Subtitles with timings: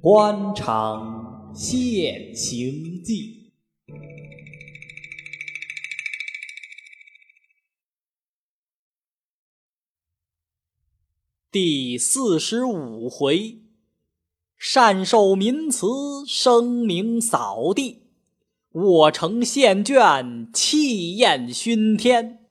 [0.00, 3.52] 官场现形记
[11.50, 13.62] 第四十五回，
[14.56, 15.86] 善受民慈，
[16.26, 18.02] 声名扫地；
[18.72, 22.41] 我成县卷，气焰熏天。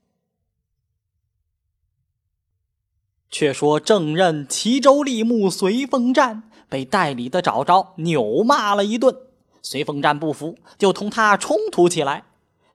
[3.32, 9.16] 却说正任齐州吏目随风战被代理的找着，扭骂了一顿。
[9.64, 12.26] 随风战不服，就同他冲突起来。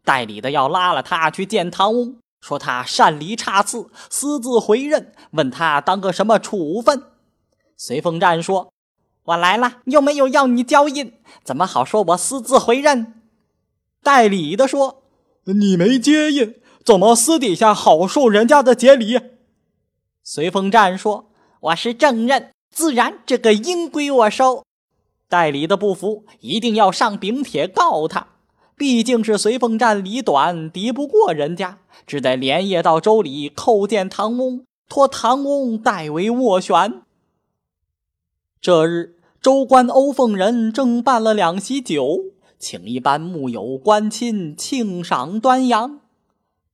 [0.05, 7.03] 代理的要拉了他去见唐翁，说他擅离差次，私自回任，问他当个什么处分。
[7.77, 8.73] 随风战说
[9.25, 11.13] ：“我来了，又没有要你交印，
[11.45, 13.21] 怎么好说我私自回任？”
[14.03, 15.03] 代理的说
[15.45, 16.55] ：“你没接印，
[16.85, 19.21] 怎么私底下好受人家的节礼？”
[20.29, 21.27] 随风战说
[21.71, 24.65] ：“我是正任，自然这个应归我收。”
[25.31, 28.27] 代理的不服，一定要上禀帖告他。
[28.77, 31.79] 毕竟是随风战理短，敌不过人家，
[32.09, 37.03] 只得连夜到州里叩见唐翁，托唐翁代为斡旋。
[38.61, 42.25] 这日，州官欧凤仁正办了两席酒，
[42.59, 46.01] 请一班木友官亲庆赏端阳，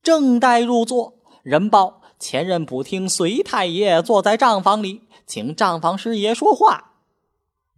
[0.01, 1.13] 正待入座，
[1.43, 1.99] 人报。
[2.23, 6.93] 前任补听隋太爷坐在账房里，请账房师爷说话。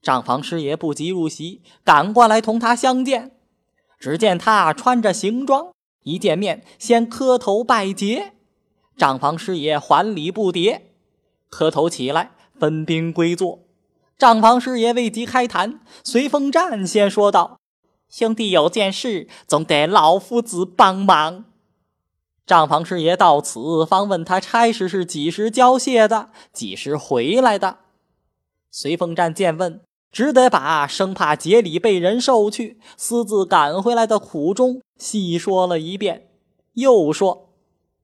[0.03, 3.31] 账房师爷不急入席，赶过来同他相见。
[3.97, 5.69] 只见他穿着行装，
[6.03, 8.33] 一见面先磕头拜节。
[8.95, 10.81] 账房师爷还礼不迭，
[11.49, 12.29] 磕头起来，
[12.59, 13.61] 分宾归坐。
[14.15, 17.59] 账房师爷未及开谈，随风战先说道
[18.07, 21.45] ：“兄弟有件事，总得老夫子帮忙。”
[22.45, 27.77] 账房师爷到此，方问他差事是几时交卸的，几时回来的。
[28.69, 36.27] 随风站见问，只得把生怕节礼被人受去，私自赶回来的苦衷细说了一遍。
[36.73, 37.49] 又说，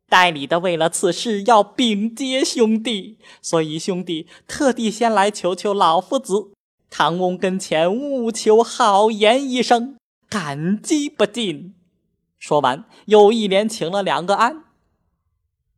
[0.10, 6.52] 代理的为了此事要禀接兄弟，所以兄弟特地先来求求老夫子，
[6.90, 9.98] 唐翁跟前务求好言一声，
[10.28, 11.76] 感激不尽。
[12.42, 14.64] 说完，又一连请了两个安。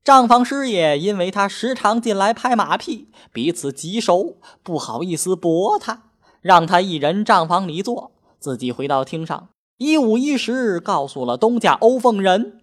[0.02, 6.04] 账房师爷因为他时常进来拍马屁，彼此极熟，不好意思驳他，
[6.40, 12.62] 让他一人账房里坐，自己回到厅上，一五一十告诉了东家欧凤仁。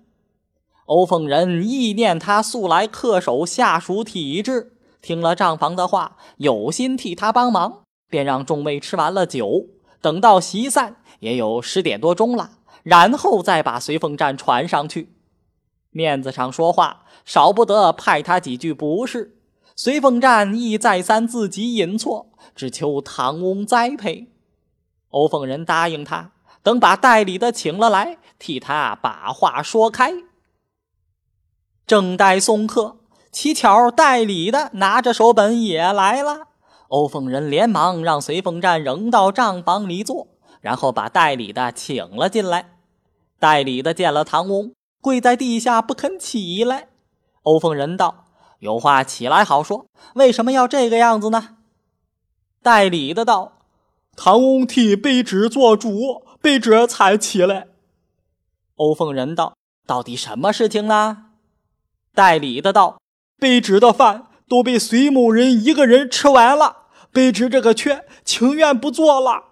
[0.87, 4.72] 欧凤仁意念他素来恪守下属体制，
[5.03, 9.66] 听了账房的话，有心替他帮忙，便让众位吃完了酒，
[10.00, 12.53] 等到席散，也有十点多钟了。
[12.83, 15.15] 然后再把随风战传上去，
[15.91, 19.37] 面子上说话少不得派他几句不是。
[19.77, 24.29] 随风战亦再三自己引错，只求唐翁栽培。
[25.09, 26.33] 欧凤仁答应他，
[26.63, 30.13] 等把代理的请了来，替他把话说开。
[31.87, 32.99] 正待送客，
[33.33, 36.49] 乞巧代理的拿着手本也来了。
[36.89, 40.29] 欧凤仁连忙让随风战仍到账房里坐。
[40.60, 42.76] 然后把代理的请了进来，
[43.38, 46.88] 代理的见了唐翁，跪在地下不肯起来。
[47.43, 48.26] 欧凤仁道
[48.60, 51.56] ：“有话起来好说，为什么要这个样子呢？”
[52.62, 53.59] 代理的道
[54.15, 57.69] ：“唐翁替卑职做主，卑职才起来。”
[58.77, 59.56] 欧凤仁道
[59.87, 61.28] ：“到底什么事情呢？”
[62.15, 63.00] 代理的道
[63.41, 69.44] ：“卑职的饭都被隋某人一个人吃完了，卑职这个缺情愿不做了。”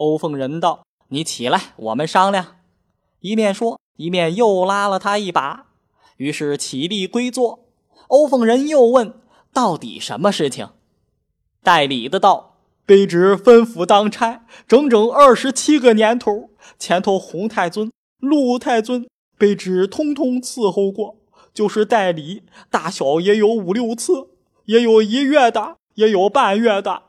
[0.00, 2.56] 欧凤仁道：“你起来，我们商量。”
[3.20, 5.66] 一面说，一面又拉了他一把。
[6.16, 7.66] 于是起立归坐。
[8.08, 9.12] 欧凤仁又问
[9.52, 10.70] ：“到底什么事情？”
[11.62, 12.56] 代理的道
[12.88, 19.06] ：“卑职分府当差整整二十七个年头，前头洪太尊、陆太尊，
[19.38, 21.16] 卑职通通伺候过。
[21.52, 24.30] 就是代理，大小也有五六次，
[24.64, 27.02] 也有一月的，也有半月的。”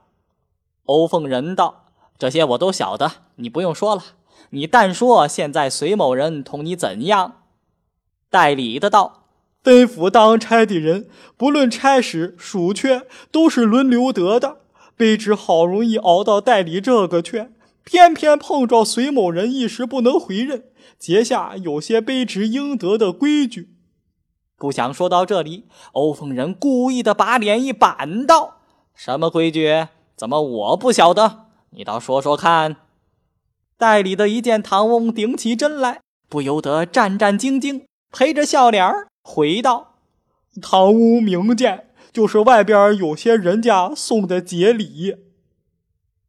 [0.83, 1.80] 欧凤仁道。
[2.21, 4.03] 这些我都晓得，你不用说了。
[4.51, 7.41] 你但说现在隋某人同你怎样？
[8.29, 9.23] 代理的道：
[9.63, 14.57] 分府当差的人，不论差使、属缺，都是轮流得的。
[14.95, 17.51] 卑职好容易熬到代理这个缺，
[17.83, 20.65] 偏偏碰着隋某人一时不能回任，
[20.99, 23.73] 结下有些卑职应得的规矩。
[24.57, 28.57] 不想说到这里，欧凤人故意的把脸一板，道：
[28.93, 29.87] 什么规矩？
[30.15, 31.47] 怎么我不晓得？
[31.73, 32.75] 你倒说说看。
[33.77, 39.95] 代理的一见唐翁顶起针来，不由得战战兢兢，陪着笑脸回道
[40.61, 45.15] ：“堂屋明鉴，就是外边有些人家送的节礼。”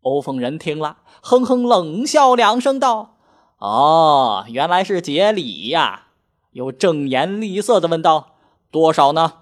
[0.02, 3.16] 欧凤人听了，哼哼冷笑两声，道
[3.58, 6.06] ：“哦，原来是节礼呀！”
[6.52, 8.36] 又正颜厉色的问道
[8.70, 9.32] ：“多少呢？”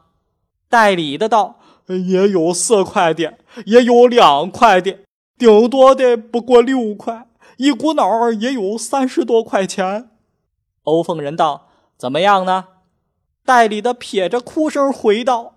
[0.69, 4.99] 代理的道：“也有四块的，也有两块的，
[5.41, 7.27] 顶多的不过六块，
[7.57, 10.11] 一股脑儿也有三十多块钱。”
[10.85, 11.69] 欧凤人道。
[11.97, 12.65] 怎么样呢？
[13.45, 15.57] 代理的撇着哭声回道：“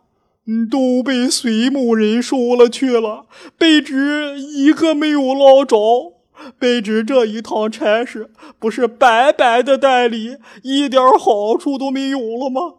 [0.69, 3.27] 都被隋某人收了去了，
[3.57, 6.13] 卑职一个没有捞着。
[6.59, 12.73] 卑职这一趟差事不是白白的代理，一点好处都没有了吗？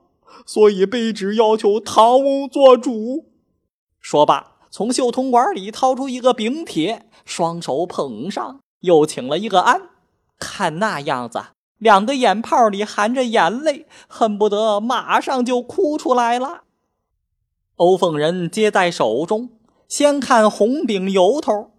[0.45, 3.25] 所以卑职要求唐翁做主。”
[3.99, 9.83] 说罢，从袖筒管里掏出一个饼帖，双手捧上，又请了一个安。
[10.37, 11.41] 看那样子。
[11.79, 16.63] 两个眼泡里含着眼泪，恨不得马上就哭出来了。
[17.77, 19.51] 欧凤人接在手中，
[19.87, 21.71] 先看红饼由头，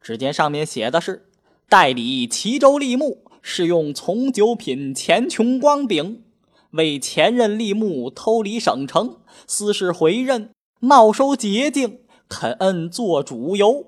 [0.00, 1.26] 只见上面写的是
[1.68, 6.22] ：“代理齐州立木，是用从九品钱琼光饼，
[6.70, 9.16] 为前任立木偷离省城，
[9.48, 11.98] 私事回任，冒收捷径，
[12.28, 13.86] 肯恩做主由。”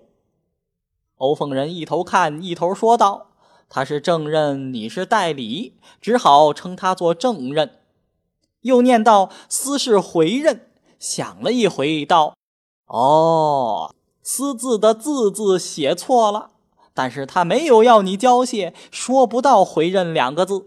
[1.17, 3.29] 欧凤人一头看，一头说道。
[3.69, 7.81] 他是正任，你是代理，只好称他做正任。
[8.61, 12.37] 又念到私事回任，想了一回，道
[12.87, 13.93] ：“哦，
[14.23, 16.51] 私字的字字写错了，
[16.95, 20.67] 但是他没有要你交谢，说不到回任两个字。”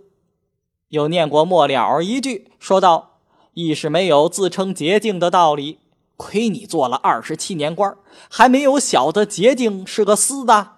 [0.90, 3.20] 又念过末了一句，说道
[3.56, 5.80] ：“亦是没有自称捷径的道理，
[6.20, 7.96] 亏你做了二十七年官，
[8.30, 10.74] 还没有晓得捷径是个私的。”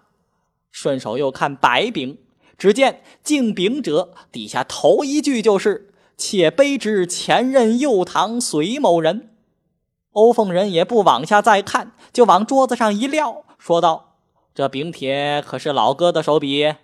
[0.70, 2.20] 顺手又看白饼，
[2.60, 9.32] 只见“敬饼者”底下头一句就是“且卑职前任右堂隋某人”。
[10.14, 14.18] 欧凤人也不往下再看，就往桌子上一撂，说道
[14.54, 16.76] ：“这饼帖可是老哥的手笔？”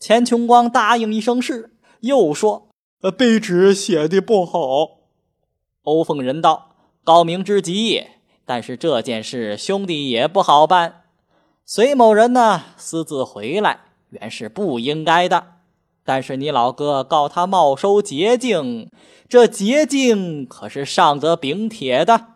[0.00, 2.68] 钱琼光答应一声是，又说
[3.02, 5.02] ：“呃，卑职写的不好。”
[5.82, 6.71] 欧凤人道
[7.04, 8.06] ：“高明之极，
[8.44, 11.02] 但是这件事兄弟也不好办。”
[11.66, 15.46] 隋某人呢，私自回来原是不应该的，
[16.04, 18.90] 但是你老哥告他冒收捷径，
[19.28, 22.26] 这捷径可是上得禀帖的。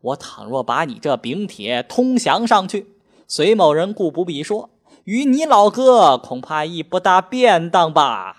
[0.00, 2.86] 我倘若把你这禀帖通降上去，
[3.26, 4.70] 隋某人故不必说，
[5.04, 8.37] 与你老哥恐怕亦不大便当吧。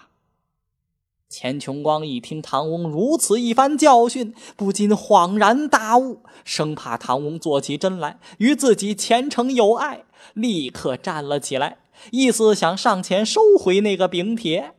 [1.29, 10.05] 钱琼光一听唐翁如此一番教训，不禁恍然大悟，生怕唐翁做起真来与自己前程有碍。
[10.33, 11.77] 立刻站了起来，
[12.11, 14.73] 意思想上前收回那个饼帖。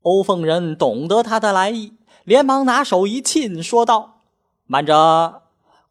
[0.00, 1.92] 欧凤人懂得他的来意，
[2.24, 4.22] 连忙拿手一沁，说道
[4.66, 5.42] ：“慢着，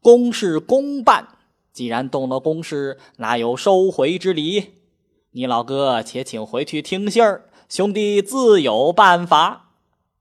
[0.02, 1.28] 公事公办。
[1.72, 4.74] 既然动了公事，哪有收回之理？
[5.32, 9.70] 你老哥且请回去听信儿，兄弟自有办法。”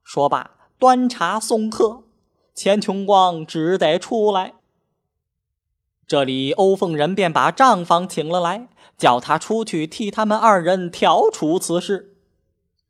[0.04, 2.04] 说罢，端茶送客。
[2.54, 4.54] 钱琼光只得出来。
[6.06, 12.14] 这里，欧凤人便把账房请了来，叫他出去替他们二人调处此事。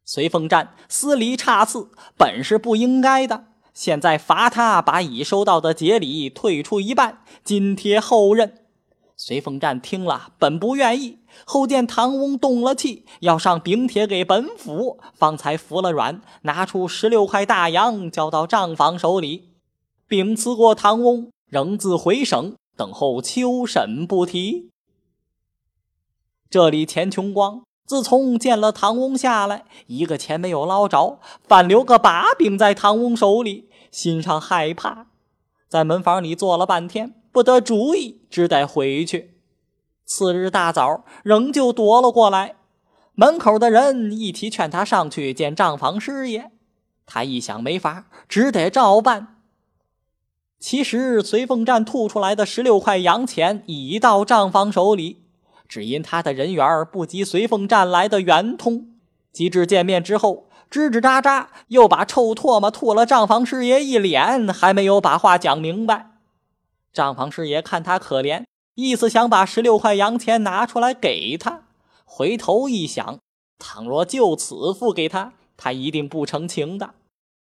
[0.04, 8.58] 随凤战私离差次，本是不应该的，现在罚他把已收到的节礼退出一半，津贴后任。
[9.16, 19.50] 随凤战听了，本不愿意，后见唐翁动了气，要上禀帖给本府，方才服了软，拿出十六块大洋交到账房手里，
[20.06, 22.54] 禀辞过唐翁，仍自回省。
[22.76, 24.70] 等候秋审不提。
[26.48, 35.08] 这里钱琼光自从见了唐翁下来，一个钱没有捞着，反留个把柄在唐翁手里，心上害怕，
[35.68, 39.39] 在门房里坐了半天，不得主意，只得回去。
[40.10, 42.56] 次日大早，仍旧夺了过来。
[43.14, 46.50] 门口的人一提劝他上去见账房师爷，
[47.06, 49.36] 他一想没法，只得照办。
[50.58, 55.22] 其实，随凤站吐出来的十六块洋钱已到账房手里，
[55.68, 58.88] 只因他的人缘不及随凤站来的圆通。
[59.32, 66.10] 及至见面之后，吱吱喳喳又把臭唾沫吐了账房师爷一脸，还没有把话讲明白。
[66.92, 68.42] 账房师爷看他可怜，
[68.74, 71.62] 意思想把十六块洋钱拿出来给他。
[72.04, 73.18] 回头一想，
[73.58, 76.94] 倘若就此付给他，他一定不成情的。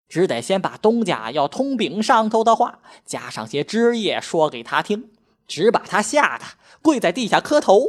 [0.08, 5.10] 只得先把东家要通禀上头的话，加上些枝叶说给他听，
[5.46, 6.44] 只把他吓得
[6.80, 7.82] 跪在地下磕头。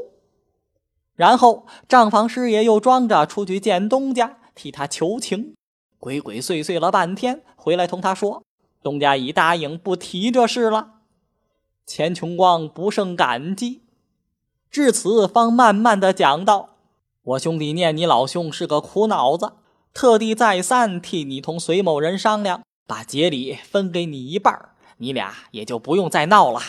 [1.16, 5.54] 然后账房师爷又装着出去见东家，替他求情。
[5.98, 8.44] 鬼鬼祟祟了半天，回来同他说
[8.82, 10.99] ：“东家已答应不提这事了。”
[11.90, 13.82] 钱穷光不胜感激，
[14.70, 16.76] 至此方慢慢的讲道
[17.34, 19.54] ：“我兄弟念你老兄是个苦脑子，
[19.92, 26.62] 特地再三替你同隋某人商量，把节礼分给你一半，你俩也就不用再闹了。”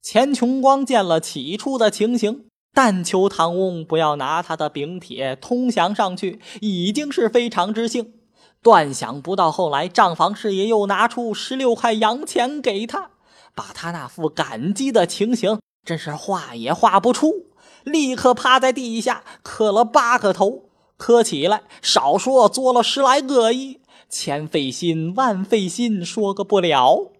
[0.00, 8.14] 钱穷光见了起初的情形，但求唐翁不要拿他的禀帖通降上去，已经是非常之幸。
[8.62, 13.10] 断想不到后来账房师爷又拿出十六块洋钱给他，
[13.58, 17.46] 把他那副感激的情形真是画也画不出。
[17.82, 27.10] 立刻趴在地下磕了八个头，磕起来少说做了十来个亿，千费心万费心说个不了。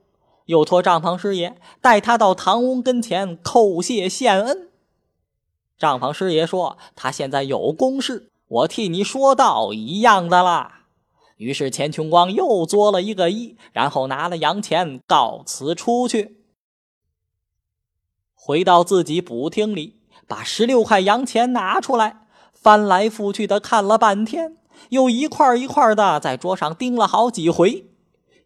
[0.46, 4.68] 又托账房师爷带他到唐翁跟前叩谢献恩。
[5.76, 10.77] 账房师爷说：“他现在有公事，我替你说道一样的啦。”
[11.38, 16.36] 于是钱琼光又作了一个揖，然后拿了洋钱告辞出去。
[18.34, 24.56] 回到自己补厅里，把十六块洋钱拿出来，翻来覆去的看了半天，
[24.90, 27.86] 又一块一块的在桌上盯了好几回。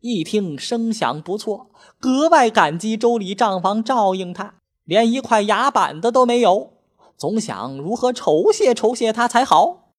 [0.00, 1.70] 一听声响不错，
[2.00, 6.72] 格外感激周礼账房照应他，连一块牙板的都没有。
[7.16, 9.92] 总想如何酬谢酬谢他才好。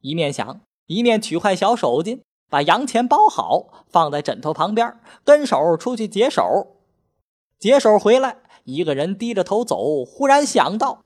[0.00, 2.20] 一面想，一面取块小手巾，
[2.54, 6.76] 把洋钱包好，放在枕头旁边，跟手出去解手。
[7.58, 11.00] 解手回来，一个人低着头走，忽然想到，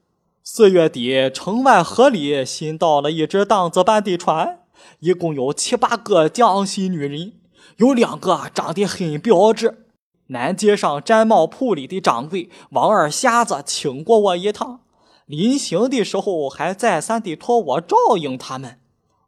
[0.44, 4.58] 四月底城外河里新到了一只荡子班的船，
[4.98, 7.32] 一共有七八个江西女人。
[7.78, 9.86] 有两个长得很标致。
[10.26, 14.80] 南街上毡帽铺里的掌柜王二瞎子请过我一趟，
[15.24, 18.78] 临行的时候还再三的托我照应他们。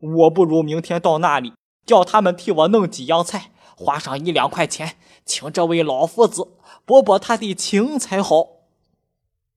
[0.00, 1.54] 我不如明天到那里，
[1.90, 4.94] 叫他们替我弄几样菜，花上一两块钱，
[5.24, 6.46] 请这位老夫子
[6.84, 8.46] 博博他的情才好。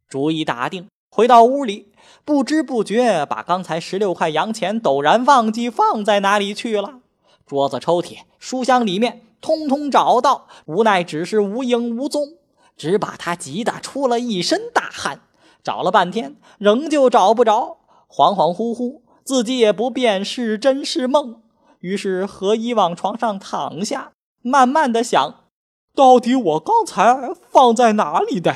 [0.10, 1.92] 主意打定，回到屋里，
[2.25, 7.02] 不知不觉把刚才十六块洋钱陡然忘记放在哪里去了。
[7.46, 12.38] 桌子、抽屉、书箱里面通通找到，无奈只是无影无踪，
[12.75, 15.22] 只把他急得出了一身大汗。
[15.63, 17.78] 找了半天，仍旧找不着，
[18.10, 21.43] 恍恍惚惚，自己也不辨是真是梦。
[21.84, 25.50] 于是合衣往床上躺下，慢慢的想：
[25.94, 28.56] 到底我刚才放在哪里的？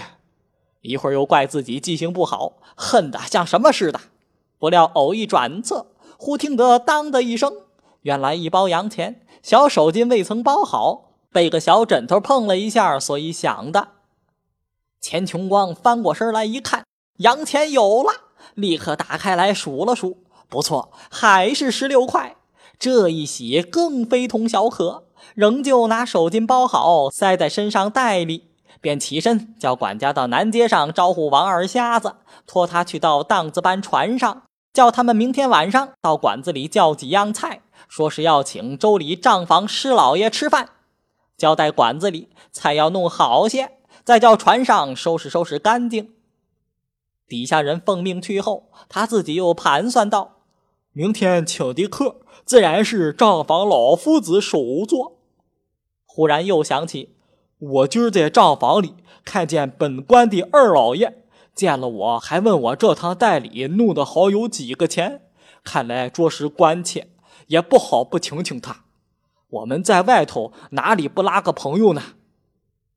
[0.79, 3.99] 一会儿又怪自己记性不好，恨得像什么似的。
[4.57, 7.51] 不料偶一转侧，忽听得当的一声。
[8.03, 13.89] 原来一包洋钱，小手巾未曾包好，被个小枕头碰了一下，所以响的。
[15.01, 16.85] 钱穷光翻过身来一看，
[17.17, 18.09] 洋钱有了，
[18.53, 22.37] 立刻打开来数了数，不错，还是十六块。
[22.79, 25.03] 这一喜更非同小可，
[25.33, 28.43] 仍旧拿手巾包好，塞在身上袋里，
[28.79, 32.15] 便起身叫管家到南街上招呼王二瞎子，
[32.45, 37.61] 托他去到荡子班船上，叫他们明天晚上到馆子里叫几样菜。
[37.87, 40.69] 说是要请周里账房施老爷吃饭，
[41.37, 43.71] 交代馆子里菜要弄好些，
[44.03, 46.11] 再叫船上收拾收拾干净。
[47.27, 50.37] 底下人奉命去后，他自己又盘算道：
[50.91, 55.19] 明天请的客自然是账房老夫子首座。
[56.05, 57.17] 忽然又想起，
[57.59, 65.23] 我今儿在账房里看见本官的二老爷，见了我还问我这趟代理弄得好有几个钱，
[65.61, 67.09] 看来着实关切。
[67.47, 68.83] 也不好不请请他，
[69.49, 72.01] 我们在外头哪里不拉个朋友呢？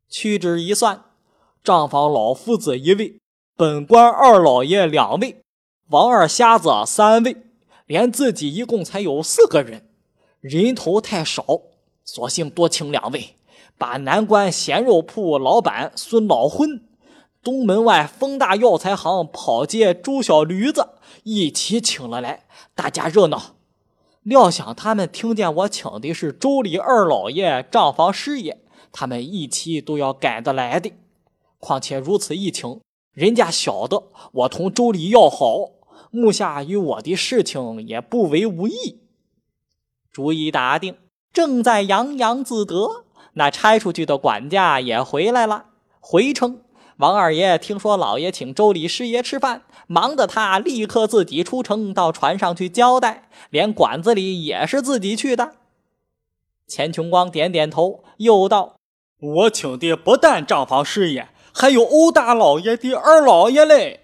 [0.08, 1.04] 屈指一算，
[1.62, 3.20] 账房老夫子一位，
[3.56, 5.42] 本官二老爷两位，
[5.90, 7.36] 王二瞎子三位，
[7.90, 9.82] 连自己一共才有四个人，
[10.40, 11.44] 人头太少，
[12.04, 13.34] 索性多请两位，
[13.76, 16.84] 把南关咸肉铺老板孙老昏、
[17.42, 20.90] 东门外丰大药材行跑街周小驴子
[21.24, 22.44] 一起请了来，
[22.76, 23.56] 大家热闹。
[24.22, 28.58] 料想他们听见我请的是周里二老爷、账房师爷，
[28.92, 30.92] 他们一起都要赶得来的。
[31.58, 32.80] 况且如此一请，
[33.12, 35.70] 人家晓得我同周里要好，
[36.10, 39.00] 目下与我的事情也不为无益。
[40.12, 40.96] 主意打定，
[41.32, 45.66] 正在洋洋自得，那差出去的管家也回来了，
[46.00, 46.62] 回称。
[46.96, 55.54] 王二爷听说老爷请周礼师爷吃饭，忙得他立刻自己出城到船上去交代，连馆子里也是自己去的。
[56.66, 58.76] 钱琼光点点头，又道
[59.18, 64.00] ：“我请的不但账房师爷，还有欧大老爷的二老爷嘞。”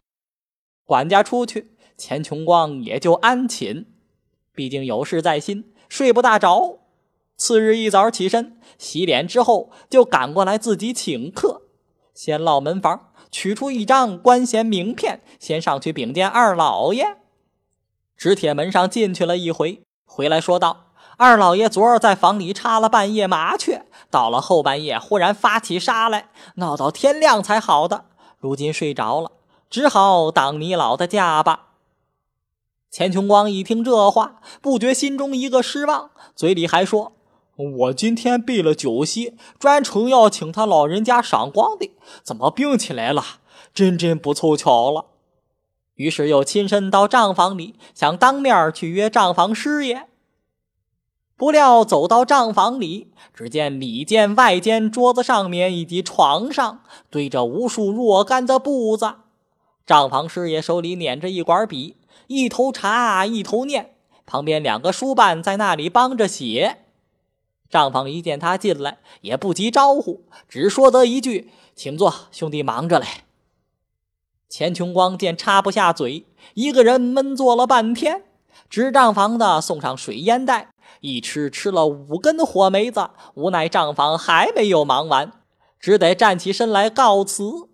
[0.86, 3.86] 管家出去，钱穷光也就安寝。
[4.54, 6.80] 毕竟有事在心，睡不大着。
[7.36, 11.62] 次日一早起身洗脸之后，就赶过来自己请客。
[12.14, 17.18] 先落门房，取出一张官衔名片，先上去禀见二老爷。
[18.16, 20.86] 纸铁门上进去了一回，回来说道
[21.18, 28.06] ：“二老爷昨儿在房里插了半夜麻雀，到了后半夜忽然发起杀来，闹到天亮才好的。
[28.38, 29.32] 如今睡着了，
[29.68, 31.64] 只好当你老的家吧。”
[32.90, 37.12] 钱琼光一听这话，不觉心中一个失望，嘴里还说
[37.56, 41.90] ：“我今天备了酒席，专程要请他老人家赏光的，
[42.22, 43.22] 怎么病起来了？
[43.74, 45.06] 真真不凑巧了。”
[45.96, 50.06] 于是又亲身到账房里，想当面去约账房师爷。
[51.36, 59.16] 不料走到账房里，只见里间、外间桌子上面以及床上堆着无数若干的布子，
[59.86, 61.96] 账房师爷手里捻着一管笔。
[62.26, 63.94] 一头查，一头念，
[64.24, 66.78] 旁边两个书办在那里帮着写。
[67.68, 73.06] 账房一见他进来，也不急招呼，只说得一句：“请坐，兄弟忙着嘞。”
[74.48, 78.22] 钱琼光见插不下嘴，一个人闷坐了半天。
[78.70, 80.70] 执账房的送上水烟袋，
[81.00, 85.32] 一吃吃了五根火梅子，无奈账房还没有忙完，
[85.78, 87.68] 只得站起身来告辞。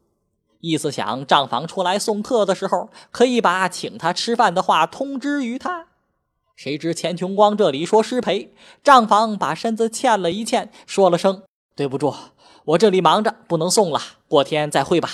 [0.63, 5.89] 意思想账房出来送客的时候，可以把请他吃饭的话通知于他。
[6.55, 8.55] 谁知钱琼光这里说失陪，
[8.85, 11.43] 账房把身子欠了一欠，说了声
[11.75, 12.15] 对不住，
[12.65, 15.09] 我这里忙着不能送了，过天再会吧。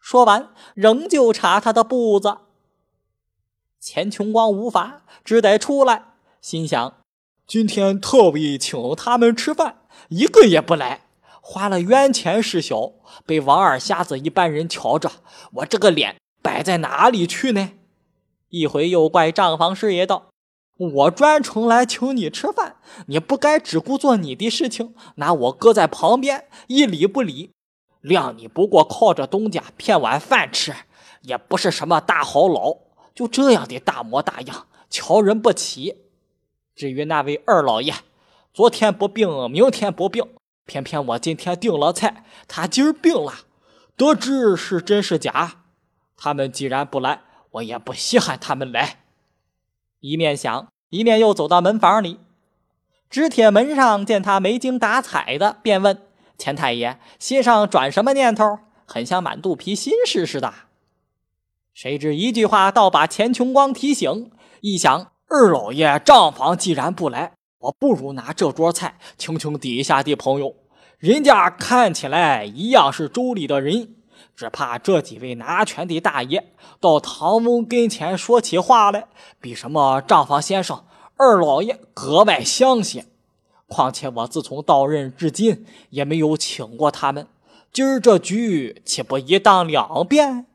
[0.00, 2.38] 说完，仍旧查他的步子。
[3.78, 6.94] 钱琼光无法，只得出来，心想
[7.46, 9.76] 今天特意请他们吃饭，
[10.08, 11.02] 一个也不来。
[11.40, 12.92] 花了冤钱事小，
[13.24, 15.10] 被王二瞎子一般人瞧着，
[15.54, 17.72] 我这个脸摆在哪里去呢？
[18.50, 20.28] 一回又怪账房师爷道
[20.78, 22.76] ：“我专程来请你吃饭，
[23.06, 27.50] 你不该只顾做你的事情，拿我搁在旁边一理不理。
[28.02, 30.74] 谅你不过靠着东家骗碗饭吃，
[31.22, 32.76] 也不是什么大好佬，
[33.14, 35.96] 就这样的大模大样，瞧人不起。
[36.74, 37.92] 至于那位二老爷，
[38.54, 40.24] 昨天不病，明天不病。”
[40.68, 43.32] 偏偏我今天订了菜，他今儿病了，
[43.96, 45.62] 得知是真是假。
[46.14, 48.98] 他们既然不来，我也不稀罕他们来。
[50.00, 52.20] 一面想，一面又走到门房里。
[53.08, 56.02] 纸铁门上见他没精打采的，便问
[56.36, 58.58] 钱太爷：“心上转什么念头？
[58.84, 60.52] 很像满肚皮心事似的。”
[61.72, 64.30] 谁知一句话倒把钱琼光提醒。
[64.60, 67.37] 一想，二老爷账房既然不来。
[67.58, 70.54] 我不如拿这桌菜请请底下的朋友，
[70.98, 73.96] 人家看起来一样是州里的人，
[74.36, 79.08] 只怕这几位拿权的大爷到唐翁跟前说起话来，
[79.40, 80.84] 比什么账房先生、
[81.16, 83.06] 二老爷格外相些。
[83.66, 87.26] 况且我自从到任至今也没有请过他们，
[87.72, 90.46] 今儿这局岂不一当两变？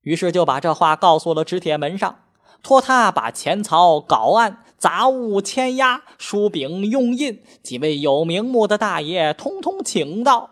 [0.00, 2.20] 于是就把这话告诉了纸铁门上。
[2.60, 10.50] 托他把钱草稿案、杂物签押、书饼用印，几位有名目的大爷通通请到。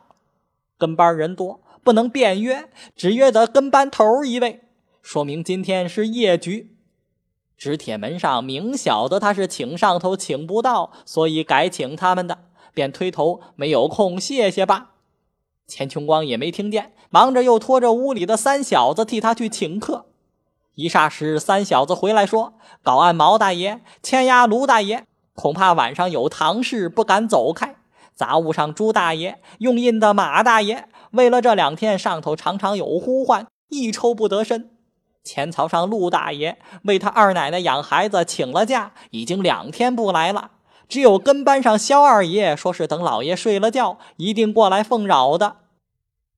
[0.77, 4.61] 跟班人多，不能便约，只约得跟班头一位，
[5.01, 6.77] 说明今天是夜局。
[7.57, 12.39] 纸铁门上明晓得他是请上头请不到，所以改请他们的，
[12.75, 14.91] 便推头没有空，谢谢吧。
[15.67, 20.07] 钱琼光也没听见，忙着又拖着屋里的三小子替他去请客。
[20.77, 22.53] 一霎时，三小子回来说
[22.85, 27.77] ：“搞案毛大爷，牵押卢大爷，恐怕晚上有堂事，不敢走开。
[28.15, 34.69] 杂物上朱大爷，用印的马大爷，为了这两天上头常常有呼唤，一抽不得身。
[35.25, 40.51] 钱槽上陆大爷，为他二奶奶养孩子请了假，已经两天不来了。
[40.87, 45.57] 只有跟班上肖二爷，说是等老爷睡了觉，一定过来奉扰的。”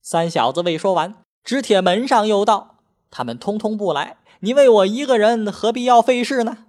[0.01, 2.77] 三小子未说完，纸铁门上又道
[3.11, 6.67] ：“他们通通不来。”你为我一个人，何必要费事呢？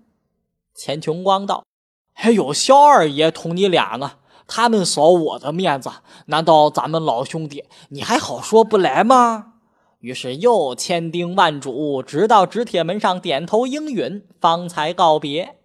[0.73, 1.65] 钱琼光道
[2.13, 4.13] ：“还有肖二爷同你俩呢，
[4.47, 5.91] 他们扫我的面子，
[6.27, 9.53] 难道咱们老兄弟你还好说不来吗？”
[9.99, 15.57] 于是又千叮万嘱，直到纸铁门上点头应允，方才告别。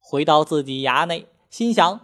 [0.00, 2.00] 回到自己衙内，心想：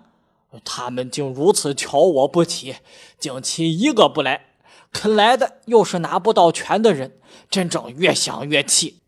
[0.65, 2.77] 他们竟如此瞧我不起，
[3.19, 4.55] 竟其一个不来，
[4.93, 7.19] 肯来的又是拿不到权的人，
[7.49, 9.00] 真正越想越气。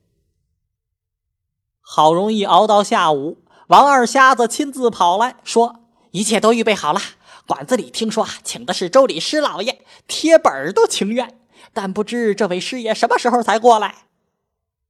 [1.83, 5.81] 好容易熬到下午，王二瞎子亲自跑来说
[6.13, 7.01] ：“一切都预备好了。
[7.47, 11.39] 馆子里听说请的是州里师老爷，贴本都情愿。
[11.75, 13.95] 但不知这位师爷什么时候才过来？”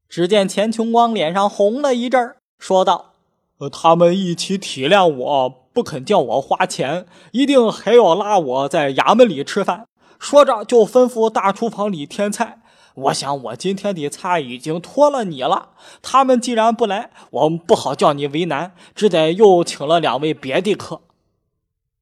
[0.09, 3.15] 只见钱琼光脸上红了一阵说道
[3.59, 9.87] ：“呃，他们一起体谅我，不肯叫我花钱，一定还要拉我在衙门里吃饭。”
[10.21, 12.62] 说着就吩咐大厨房里添菜。
[12.95, 15.71] 我想我今天的菜已经托了你了，
[16.03, 21.01] 他们既然不来，我们不好叫你为难，只得又请了两位别的客。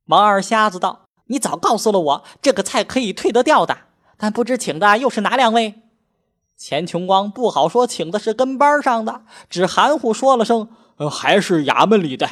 [0.06, 3.78] 王二瞎子道：“你早告诉了我，这个菜可以退得掉的，
[4.16, 5.82] 但不知请的又是哪两位？”
[6.58, 12.28] 钱穷光不好说，请的是跟班上的，只含糊说了声：“呃，还是衙门里的。”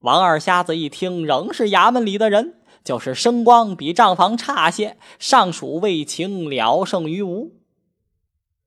[0.00, 2.54] 王二瞎子一听，仍是衙门里的人。
[2.84, 7.52] 就是声光比账房差些，尚属为情了胜于无。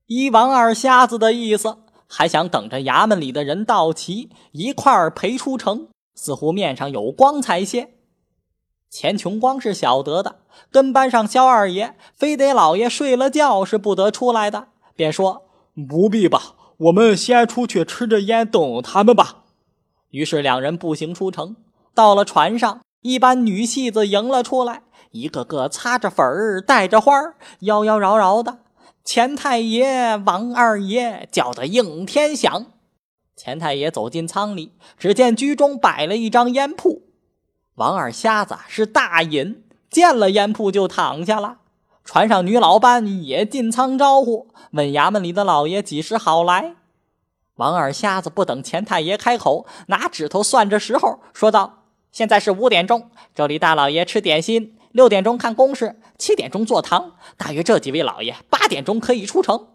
[0.06, 7.94] 依王二瞎子的意思，还想等着衙门里的人到齐一块儿陪出城，似乎面上有光彩些。
[8.90, 10.36] 钱琼光是晓得的，
[10.70, 15.48] 跟班上肖二爷非得老爷睡了觉是不得出来的，便说
[15.88, 19.46] ：“不必吧，我们先出去吃着烟等他们吧。”
[20.10, 21.56] 于是两人步行出城，
[21.92, 22.82] 到了船上。
[23.04, 28.60] 一班女戏子迎了出来，一个个擦着粉儿，带着花儿，妖妖娆娆的。
[29.04, 32.64] 钱太爷、王二爷叫得应天响。
[33.36, 37.02] 钱太爷走进舱里，只见居中摆了一张烟铺。
[37.74, 41.58] 王二瞎子是大瘾，见了烟铺就躺下了。
[42.06, 46.76] 船上女老伴也进舱招呼，问衙门里的老爷几时好来。
[47.56, 51.83] 王二瞎子不等钱太爷开口，拿指头算着时候，说道。
[52.14, 57.16] 现在是五点钟，这里大老爷吃点心，六点钟看公事，七点钟坐堂。
[57.36, 59.66] 大约这几位老爷八点钟可以出城。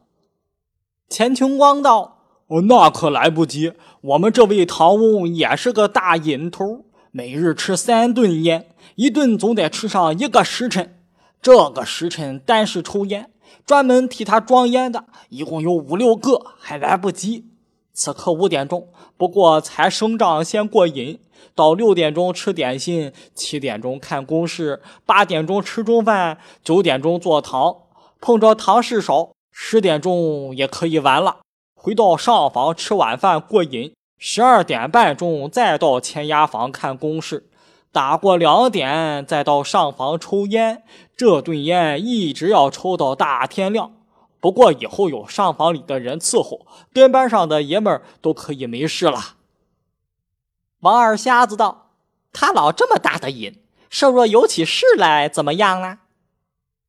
[1.09, 3.73] 钱琼光道：“哦，那可来不及。
[3.99, 10.97] 我们这位唐翁也是个大瘾头，每日吃三顿烟，一顿总得吃上一个时辰。
[11.41, 13.29] 这个时辰单是抽烟，
[13.65, 17.49] 专门替他装烟的一共有五六个，还来不及。
[17.91, 18.87] 此刻五点钟，
[19.19, 21.19] 不过才升帐先过瘾。”
[21.55, 27.75] 到六点钟吃点心，七点钟看公事，八点钟吃中饭，九点钟坐堂，
[28.21, 31.39] 碰着堂事少，十点钟也可以完了。
[31.75, 37.49] 回到上房吃晚饭过瘾，十二点半钟再到前衙房看公事，
[37.91, 40.83] 打过两点再到上房抽烟。
[41.17, 43.91] 这顿烟一直要抽到大天亮。
[44.39, 49.35] 不过以后有上房里的人伺候，跟班上的爷们儿都可以没事了。
[50.79, 51.91] 王二瞎子道
[52.31, 55.99] ：“他老这么大的瘾，设若有起事来，怎么样呢？”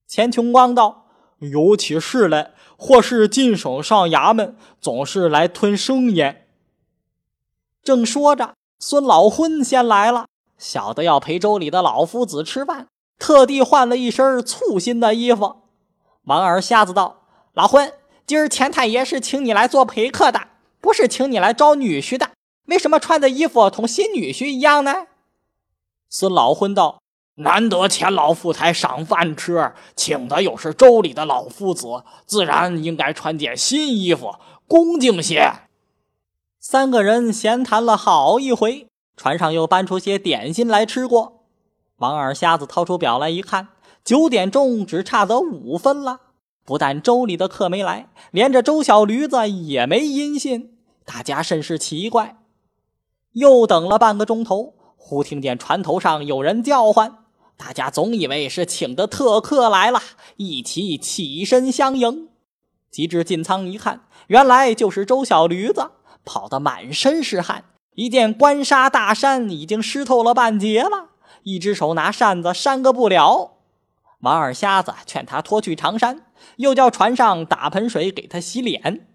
[0.07, 1.07] 钱穷光道
[1.39, 6.47] ：“有起事来，或是进省上衙门，总是来吞生烟。”
[7.83, 12.87] 正说着，孙老昏先来了，小的要陪周里的老夫子吃饭，
[13.19, 15.63] 特地换了一身簇新的衣服。
[16.25, 17.20] 王二瞎子道
[17.53, 17.93] ：“老昏，
[18.27, 20.41] 今儿钱太爷是请你来做陪客的，
[20.81, 22.31] 不是请你来招女婿的。”
[22.67, 25.09] 为什么穿的衣服同新女婿一样呢？
[26.09, 27.03] 孙老昏道
[27.43, 34.37] ：“难得钱老富才赏饭吃，请的又是州里的老夫子，自然应该穿件新衣服，
[34.69, 35.53] 恭敬些。”
[36.61, 38.87] 三个人闲谈了好一回，
[39.17, 41.43] 船上又搬出些点心来吃过。
[41.97, 43.69] 王二瞎子掏出表来一看，
[44.05, 46.21] 九点钟只差得五分了。
[46.71, 52.37] 不但周里的客没来，连着周小驴子也没音信，大家甚是奇怪。
[53.33, 57.25] 又等了半个钟头，忽听见船头上有人叫唤，
[57.57, 60.01] 大家总以为是请的特客来了，
[60.37, 62.29] 一起起身相迎。
[62.89, 65.91] 及至进舱一看，原来就是周小驴子，
[66.25, 67.65] 跑得满身是汗，
[67.97, 71.09] 一件官纱大衫已经湿透了半截了，
[71.43, 73.57] 一只手拿扇子扇个不了。
[74.21, 76.27] 王二瞎子劝他脱去长衫，
[76.57, 79.09] 又叫船上打盆水给他洗脸。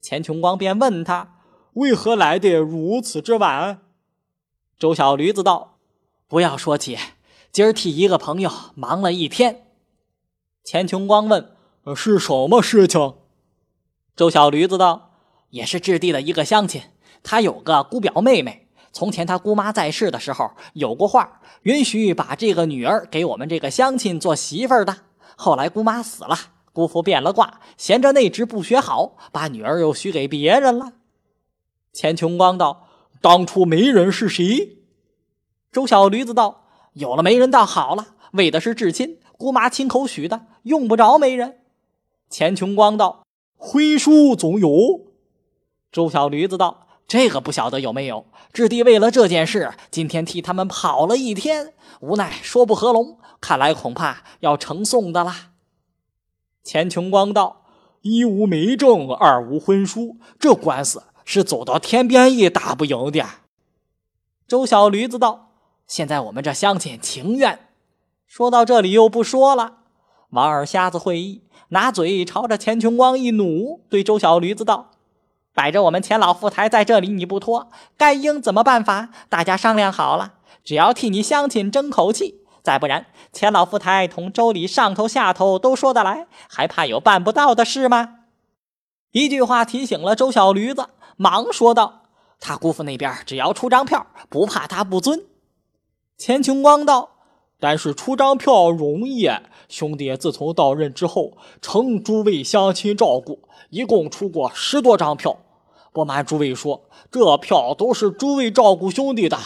[0.00, 1.34] 钱琼光便问他。
[1.74, 3.82] 为何来的如此之晚？
[4.78, 5.78] 周小驴子道
[6.26, 6.98] ：“不要说起，
[7.52, 9.66] 今儿替一个朋友忙了一天。”
[10.64, 11.52] 钱琼光问
[11.94, 13.14] ：“是什么事情？”
[14.16, 15.12] 周小驴子道
[15.50, 16.82] ：“也是置地的一个乡亲，
[17.22, 18.68] 他有个姑表妹妹。
[18.90, 24.96] 从前他姑妈在世的时候，有过话，允许把这个女儿给我们这个乡亲做媳妇儿的。
[25.36, 26.36] 后来姑妈死了，
[26.78, 30.92] 姑父变了卦，嫌着内职不学好，把女儿又许给别人了。”
[31.92, 32.86] 钱穷光道
[33.20, 34.78] ：“当初媒人是谁？”
[35.72, 41.58] 周小驴子道：“有了媒人倒好了，为的是至亲，姑妈亲口许的，用不着媒人。”
[42.30, 43.26] 钱穷光道
[43.58, 44.70] ：“婚书总有。”
[45.90, 48.26] 周小驴子道：“这个不晓得有没有。
[48.52, 55.54] 志弟为了这件事，今天替他们跑了一天，无奈说不合拢，看来恐怕要呈送的啦。”
[56.68, 57.62] 钱穷光道
[58.02, 63.24] ：“一无媒证，二无婚书，这官司。”是走到天边也打不赢的。
[64.46, 65.52] 周小驴子道
[65.88, 67.70] ：“现在我们这乡亲情愿。”
[68.28, 69.76] 说到这里又不说了。
[70.30, 74.90] 王二瞎子会意，拿嘴朝着钱穷光一努，对周小驴子道
[75.54, 79.08] ：“摆着我们钱老富台在这里，你不脱，该应怎么办法？
[79.30, 82.42] 大家商量好了，只要替你乡亲争口气。
[82.62, 88.16] 再不然，钱老富台同周里上头下头都说得来，还怕有办不到的事吗？”
[89.12, 92.02] 一句话提醒了周小驴子，忙说道。
[92.40, 95.24] 他姑父那边只要出张票，不怕他不尊。
[96.16, 97.10] 钱琼光道
[97.58, 99.28] ：“但是出张票容易，
[99.68, 105.36] 兄弟自从到任之后，承诸位乡亲照顾，一共出过十多张票。
[105.92, 109.36] 不瞒诸位说，这票都是诸位照顾兄弟的。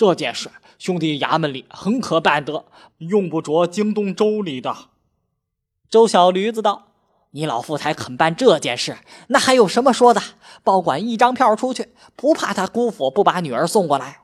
[0.00, 2.64] 这件事，兄弟衙门里很可办得，
[2.96, 4.74] 用不着惊动州里的。”
[5.90, 6.86] 周小驴子道。
[7.32, 8.96] 你老富才肯办这件事，
[9.28, 10.22] 那还有什么说的？
[10.64, 14.20] 保管一张票出去，不怕他姑父不把女儿送过来。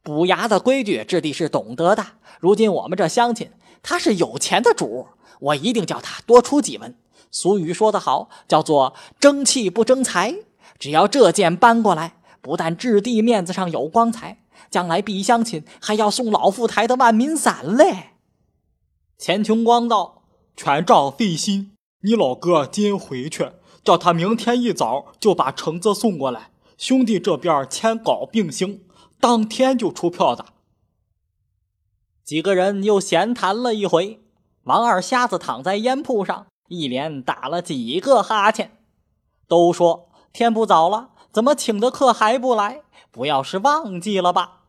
[0.00, 2.06] 补衙的规矩，质地是懂得的。
[2.38, 3.50] 如今我们这乡亲，
[3.82, 5.08] 他是有钱的主，
[5.40, 6.96] 我一定叫他多出几文。
[7.32, 10.36] 俗语说得好，叫做争气不争财。
[10.78, 14.38] 只要这件搬过来，不但质地面子上有光彩，
[14.70, 18.10] 将来避乡亲还要送老富台的万民伞嘞。
[19.18, 20.22] 钱琼光道
[20.56, 23.52] ：“全仗费心。”你老哥今回去，
[23.82, 26.50] 叫他明天一早就把橙子送过来。
[26.76, 28.82] 兄弟这边签稿并行，
[29.18, 30.44] 当天就出票的。
[32.22, 34.20] 几个人又闲谈了一回。
[34.64, 38.76] 王二瞎子躺在烟铺上，一连打了几个哈欠，
[39.48, 42.82] 都说天不早了，怎么请的客还不来？
[43.16, 44.64] 不要是忘记了吧？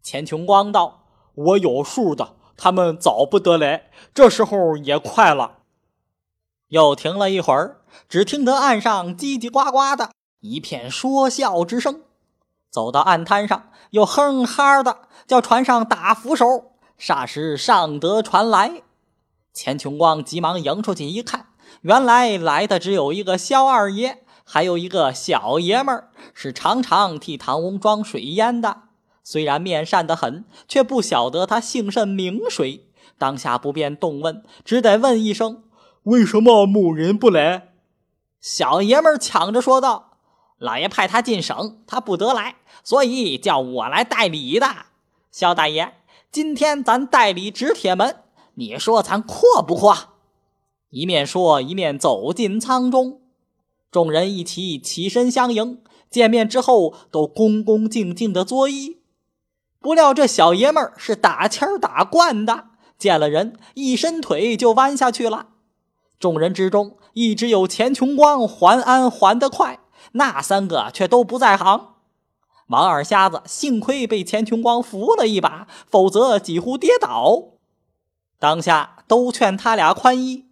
[0.00, 5.58] 钱琼光道：“我有数的，他们早不得来，这时候也快了。”
[6.70, 12.02] 又停了一会儿，只听得岸上叽叽呱呱的一片说笑之声。
[12.70, 16.46] 走到岸滩上，又哼哈的叫船上打扶手。
[16.96, 18.82] 霎时上得船来，
[19.52, 21.48] 钱琼光急忙迎出去一看，
[21.80, 28.82] 原来来的只有一个萧二爷，还有一个小爷们儿，是常常替唐翁装水烟的。
[29.22, 32.86] 虽然面善得很，却不晓得他姓甚名谁，
[33.18, 35.64] 当下不便动问，只得问一声。
[36.04, 37.72] 为什么某人不来？
[38.38, 40.18] 小爷们儿抢着说道
[40.60, 44.68] ：“老爷派他进省，他不得来，所以叫我来代理的。
[45.32, 45.94] 肖大爷，
[46.30, 48.16] 今天咱代理纸铁门，
[48.56, 49.96] 你说咱阔不阔？”
[50.90, 53.22] 一面说，一面走进舱中。
[53.94, 55.80] 众人一起起身相迎，
[56.10, 58.96] 见面之后都恭恭敬敬的作揖。
[59.78, 65.50] 不料这小爷们是打签打惯的，见了人一伸腿就弯下去了。
[66.18, 69.78] 众人之中，一直有钱穷光还安还得快，
[70.14, 71.90] 那三个却都不在行。
[72.66, 77.50] 王二瞎子幸亏被钱穷光扶了一把，否则几乎跌倒。
[78.40, 80.46] 当下都劝他俩宽衣。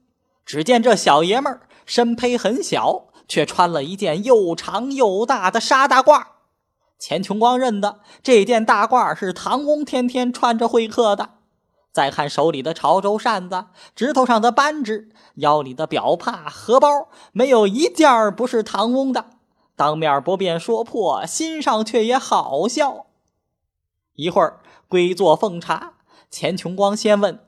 [0.46, 6.24] 只见这小爷们儿身胚很小，却穿了一件又长又大的纱大褂。
[6.98, 11.30] 钱琼光认得这件大褂是唐翁天天穿着会客的。
[11.92, 19.26] 再看手里的潮州扇子，指头上的扳指，腰里的表帕、荷包，没有一件不是唐翁的。
[19.76, 23.06] 当面不便说破，心上却也好笑。
[24.14, 25.94] 一会儿归座奉茶，
[26.30, 27.40] 钱琼光先问：“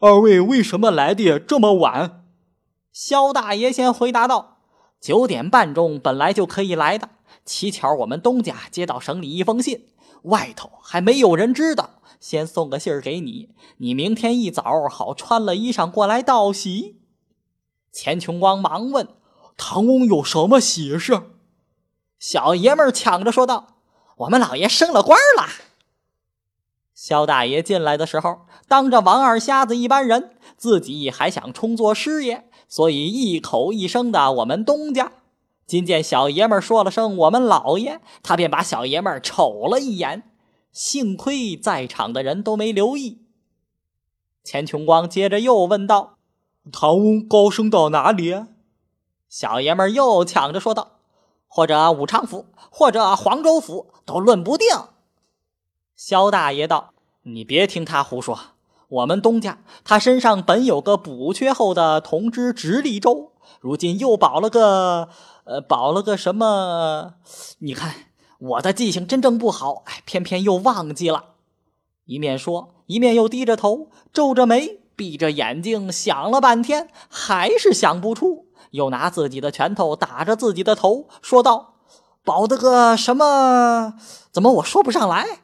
[0.00, 2.24] 二位为什么来的这么晚？”
[2.92, 4.58] 萧大爷先回答道
[5.00, 7.08] ：“九点半钟本来就可以来的，
[7.44, 9.88] 乞巧我们东家接到省里一封信，
[10.24, 17.00] 外头还没有人知道。”先送个信儿给你，你明天一早好穿了衣裳过来道喜。
[17.90, 19.08] 钱琼光忙问
[19.56, 21.18] ：“唐翁有什么喜事？”
[22.20, 23.78] 小爷们抢着说道
[24.18, 25.48] ：“我们老爷升了官了。”
[26.94, 35.12] 肖大爷进来的时候，当着王二瞎子一班人，自己还想充作师爷，所以一口一声的“我们东家”。
[35.66, 40.22] 今见小爷们说了声“我们老爷”，他便把小爷们瞅了一眼。
[40.72, 43.22] 幸亏在场的人都没留意。
[44.44, 46.16] 钱琼光接着又问道
[46.72, 48.44] ：“唐翁高升到哪里？”
[49.28, 51.00] 小爷们又抢着说道
[51.48, 54.68] ：“或者武昌府，或者黄州府，都论不定。”
[55.96, 58.38] 萧大爷道：“你别听他胡说。
[58.90, 65.08] 我们东家他身上本有个补缺后的同知直隶州，如今又保了个……
[65.44, 67.14] 呃，保了个什么？
[67.60, 67.94] 你看。”
[68.40, 71.34] 我的记性真正不好，哎，偏偏又忘记了。
[72.06, 78.46] 一面说，一面又低着头，皱着眉，闭着眼睛想了半天，还是想不出。
[78.70, 81.74] 又拿自己的拳头打着自己的头，说道
[82.24, 83.92] ：“保的个什么？
[84.32, 85.40] 怎么我说不上来？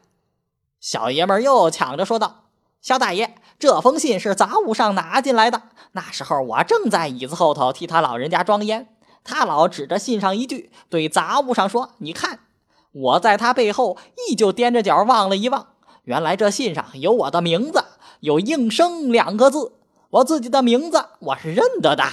[0.81, 2.45] 小爷们又抢着说道
[2.87, 5.61] ：“肖大爷，这封信是杂物上拿进来的。
[5.91, 8.87] 那时候我正在椅子后头替他老人家装烟，
[9.25, 12.39] 他老指着信上一句，对杂物上说：‘你看。’
[12.95, 15.71] 我在他背后依旧踮着脚望了一望，
[16.05, 17.83] 原来这信上有我的名字，
[18.21, 19.73] 有应声两个字。
[20.11, 22.05] 我自己的名字我是认得的。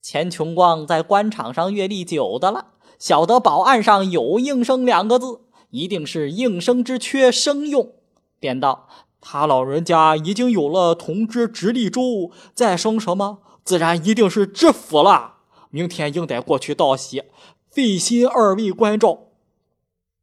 [0.00, 2.66] 钱穷光在官场上阅历久的了，
[3.00, 7.94] 晓得宝案上有应声两个字，一定是应声之缺生用，
[8.38, 8.88] 便道
[9.20, 15.34] ：“他老人家已经有了同知直隶州，再生什么，自然一定是知府了。
[15.70, 17.24] 明天应得过去道喜，
[17.68, 19.26] 费心二位关照。”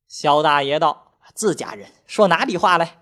[0.09, 3.01] 萧大爷道：“自家人说哪里话来？”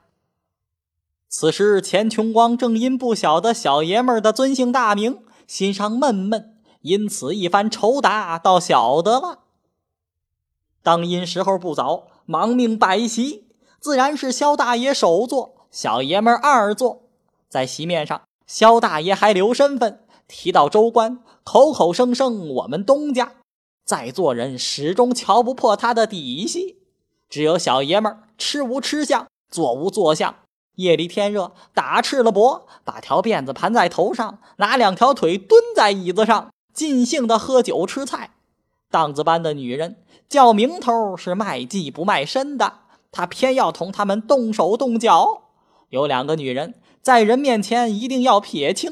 [1.29, 9.39] 此时钱穷光正因不晓得小爷们的尊姓大名，心上闷闷，因此一番酬答，倒晓得了。
[10.81, 13.47] 当因时候不早，忙命摆席，
[13.79, 17.01] 自然是萧大爷首座，小爷们二座。
[17.49, 23.33] 在席面上，萧大爷还留身份，提到州官，口口声声我们东家，
[23.85, 26.77] 在座人始终瞧不破他的底细。
[27.27, 30.33] 只有小爷们儿吃无吃相，坐无坐相。
[30.75, 38.31] 夜里天热，打赤了膊，把条辫子盘在头上，拿两条腿蹲在椅子上，尽兴的喝酒吃菜。
[38.89, 39.97] 荡子般的女人，
[40.29, 42.75] 叫名头是卖技不卖身的，
[43.11, 45.41] 他偏要同他们动手动脚。
[45.89, 48.91] 有两个女人在人面前一定要撇清，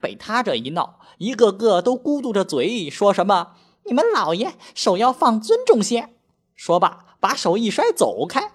[0.00, 3.52] 被他这一闹，一个个都咕嘟着嘴，说什么
[3.84, 6.10] ：“你们老爷手要放尊重些。”
[6.54, 7.00] 说罢。
[7.24, 8.52] 把手一摔，走开！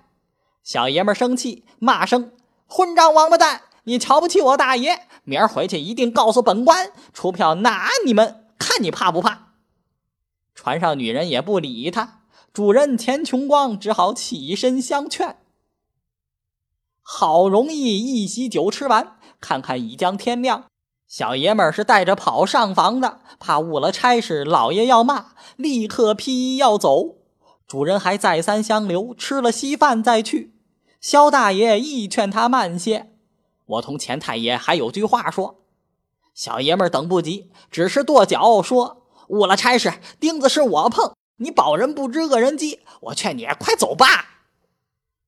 [0.62, 2.34] 小爷们生气，骂声
[2.70, 3.64] ：“混账王八蛋！
[3.86, 5.08] 你瞧不起我大爷？
[5.24, 9.54] 明儿回去一定告诉本官，出票拿你们，看你怕不怕！”
[10.54, 15.39] 船上女人也不理他，主人钱穷光只好起身相劝。
[17.12, 20.66] 好容易一席酒吃完，看看已将天亮，
[21.08, 27.16] 小爷们是带着跑上房的，怕误了差事，老爷要骂，立刻披衣要走。
[27.68, 30.54] 主人还再三相留，吃了稀饭再去。
[31.02, 33.10] 萧大爷亦劝他慢些。
[33.66, 35.56] 我同钱太爷还有句话说。
[36.36, 42.82] 小爷们等不及，只是跺脚说：“误了差事，钉子是我碰，你保人不知恶人饥。
[43.02, 44.06] 我劝你快走吧。”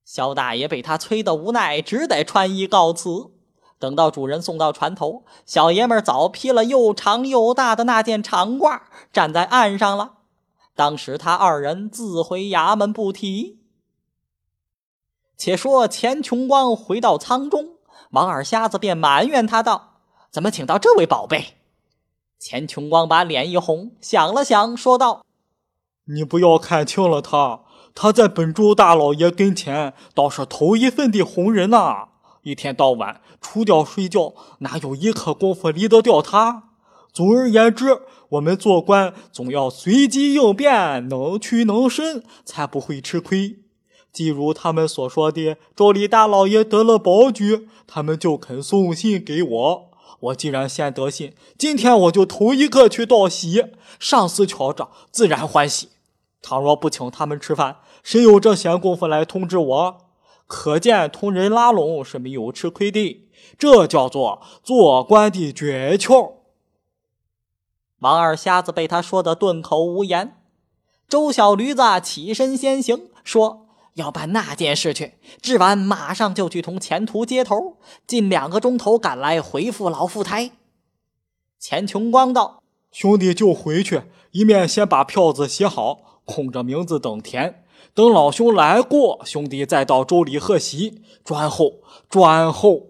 [0.03, 3.31] 萧大爷被他催得无奈，只得穿衣告辞。
[3.79, 10.17] 等到主人送到船头，小爷们早披了又长又大的那件长褂，站在岸上了。
[10.75, 13.59] 当时他二人自回衙门不提。
[15.35, 17.77] 且说钱穷光回到舱中，
[18.11, 19.95] 王二瞎子便埋怨他道
[20.29, 21.57] ：“怎么请到这位宝贝？”
[22.37, 25.25] 钱穷光把脸一红，想了想，说道
[26.05, 27.61] ：“你不要看轻了他，
[27.93, 32.09] 他在本州大老爷跟前倒是头一份的红人呐。
[32.43, 36.63] 一天到晚除掉睡觉，哪有一刻功夫离得掉他？
[37.13, 38.01] 总而言之。”
[38.31, 43.57] 我们做官总要随机应变，能屈能伸，才不会吃亏。
[44.13, 49.91] 既如他们所说的，州里大老爷得了保举，他们就肯送信给我。
[50.21, 53.65] 我既然先得信，今天我就头一个去道喜。
[53.99, 55.89] 上司瞧着自然欢喜。
[56.41, 59.97] 倘若不请他们吃饭，谁有这闲工夫来通知我？
[60.47, 63.25] 可见同人拉拢是没有吃亏的，
[63.57, 66.33] 这叫做做官的诀窍。
[67.99, 70.35] 王二瞎子被他说的顿口无言。
[71.07, 77.77] 周小驴子起身先行，说要办那件事去，治完马上就去同钱途接头，
[78.07, 80.51] 近两个钟头赶来回复老富台。
[81.59, 87.65] 钱琼光道：“兄弟就回去，一面先把票子写好，空着名字等田。
[87.93, 91.01] 等老兄来过，兄弟再到州里贺喜。
[91.23, 92.87] 转后，转后。”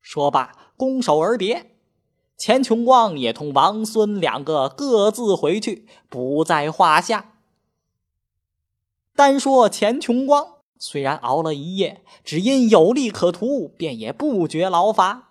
[0.00, 1.72] 说罢，拱手而别。
[2.36, 7.32] 钱穷光也同王孙两个各自回去，不在话下。
[9.16, 10.46] 单说钱穷光，
[10.78, 15.30] 虽然熬了一夜，只因有利可图，便也不觉劳乏。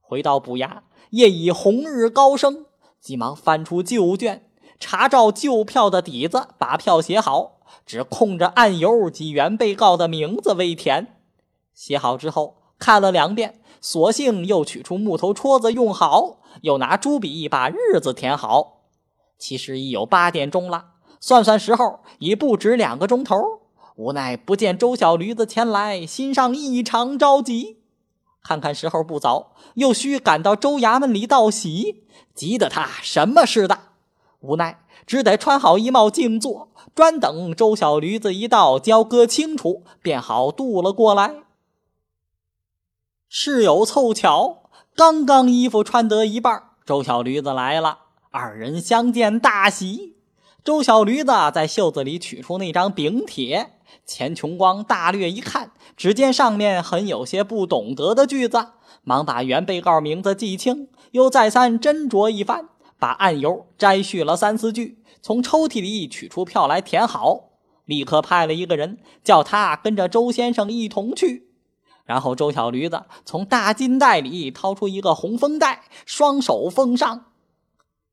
[0.00, 2.66] 回到补衙，夜已红日高升，
[3.00, 4.47] 急忙翻出旧卷，
[4.80, 11.16] 查照旧票的底子，把票写好，只空着案由及原被告的名字未填。
[11.74, 13.60] 写好之后，看了两遍。
[13.80, 18.80] 索性又取出木头戳子用好，又拿朱笔把日子填好。
[19.38, 20.86] 其实已有八点钟了，
[21.20, 23.36] 算算时候已不止两个钟头。
[23.94, 27.84] 无奈不见周小驴子前来，心上异常着急。
[28.42, 32.04] 看看时候不早，又需赶到州衙门里道喜，
[32.34, 33.78] 急得他什么似的。
[34.40, 41.42] 无奈只得穿好衣帽静坐，专等周小驴子一到，交割清楚，便好渡了过来。
[43.28, 47.98] 事有凑巧，刚刚衣服穿得一半，周小驴子来了，
[48.30, 50.16] 二人相见大喜。
[50.64, 53.72] 周小驴子在袖子里取出那张禀帖，
[54.06, 58.68] 钱琼光大略一看，只见上面很有些不懂得的句子，
[59.02, 62.68] 忙把原被告名字记清，又再三斟酌一番，
[62.98, 67.50] 把案由摘续了三四句，从抽屉里取出票来填好，
[67.84, 71.48] 立刻派了一个人叫他跟着周先生一同去。
[72.04, 77.26] 然后周小驴子从大金袋里掏出一个红封袋，双手奉上。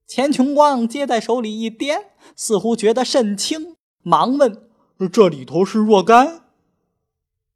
[0.06, 4.70] 钱琼光接在手里一掂，似乎觉得甚轻，忙问
[5.12, 6.44] ：“这里头是若干？”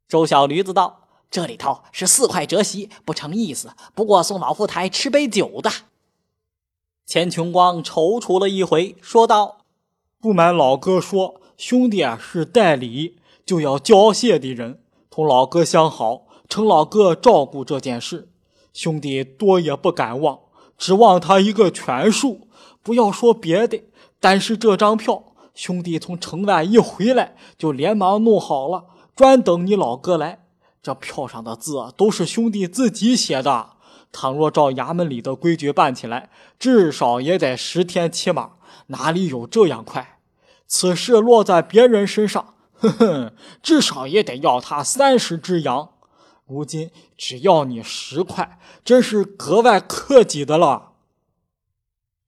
[0.08, 3.70] 周小驴子道：“这里头是四块折席，不成意思。
[3.94, 5.70] 不过送老夫台吃杯酒的。”
[7.10, 9.62] 钱琼光踌躇了一回，说道
[10.22, 14.80] ：“不瞒老哥说，兄弟啊是代理，就要交谢的人，
[15.10, 18.28] 同老哥相好，请老哥照顾这件事。
[18.72, 20.38] 兄弟多也不敢忘。”
[20.78, 22.42] 指望他一个全数，
[22.80, 23.82] 不要说别的，
[24.20, 28.84] 但是这张票，兄弟从城外一回来就连忙弄好了，
[29.16, 30.44] 专等你老哥来。
[30.80, 33.70] 这票上的字都是兄弟自己写的，
[34.12, 38.52] 倘若照衙门里的规矩办起来，至少也得十天起码，
[38.88, 40.18] 哪里有这样快？
[40.66, 43.32] 此事落在别人身上，哼哼，
[43.62, 45.90] 至少也得要他三十只羊。
[46.46, 50.92] 如今只要你十块，真是格外客气的了。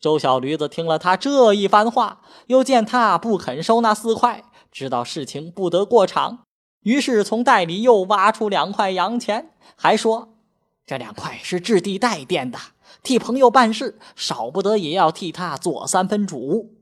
[0.01, 6.41] 周小驴子听了他这一番话，又见他不肯收那四块，知道事情不得过场，
[6.83, 10.32] 于是从袋里又挖出两块洋钱，还说
[10.93, 12.59] ：“这两块是置地代垫的，
[13.03, 16.75] 替朋友办事，少不得也要替他做三分主。”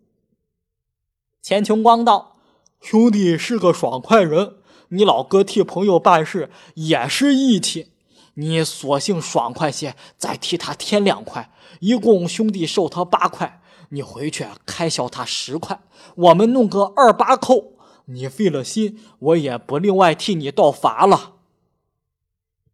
[1.40, 2.34] 钱琼光道
[2.82, 4.56] ：“兄弟是个爽快人。”
[4.90, 7.92] 你老哥替朋友办事也是义气，
[8.34, 15.80] 你索性爽快些，再替他添两块，一共兄弟收他八块，你回去开销他十块，
[16.16, 17.74] 我们弄个二八扣，
[18.06, 21.34] 你费了心，我也不另外替你倒罚了。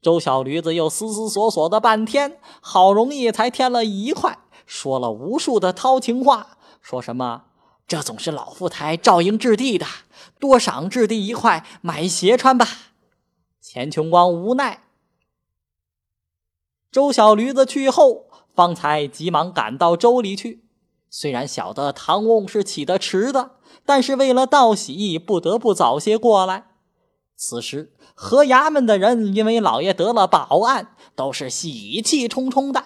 [0.06, 7.46] 周小驴子又思思索索的半天，好容易才添了一块，说了无数的掏情话，说什么。
[7.88, 9.84] 这总是老富台照应置地的，
[10.38, 12.68] 多赏置地一块，买鞋穿吧。
[13.60, 14.84] 钱琼光无奈。
[16.92, 20.62] 周小驴子去后，方才急忙赶到州里去。
[21.10, 26.75] 虽然晓得唐翁是起得迟的，但是为了道喜，不得不早些过来。
[27.36, 32.84] 此时河衙门的人因为老爷得了宝案，都是喜气冲冲的。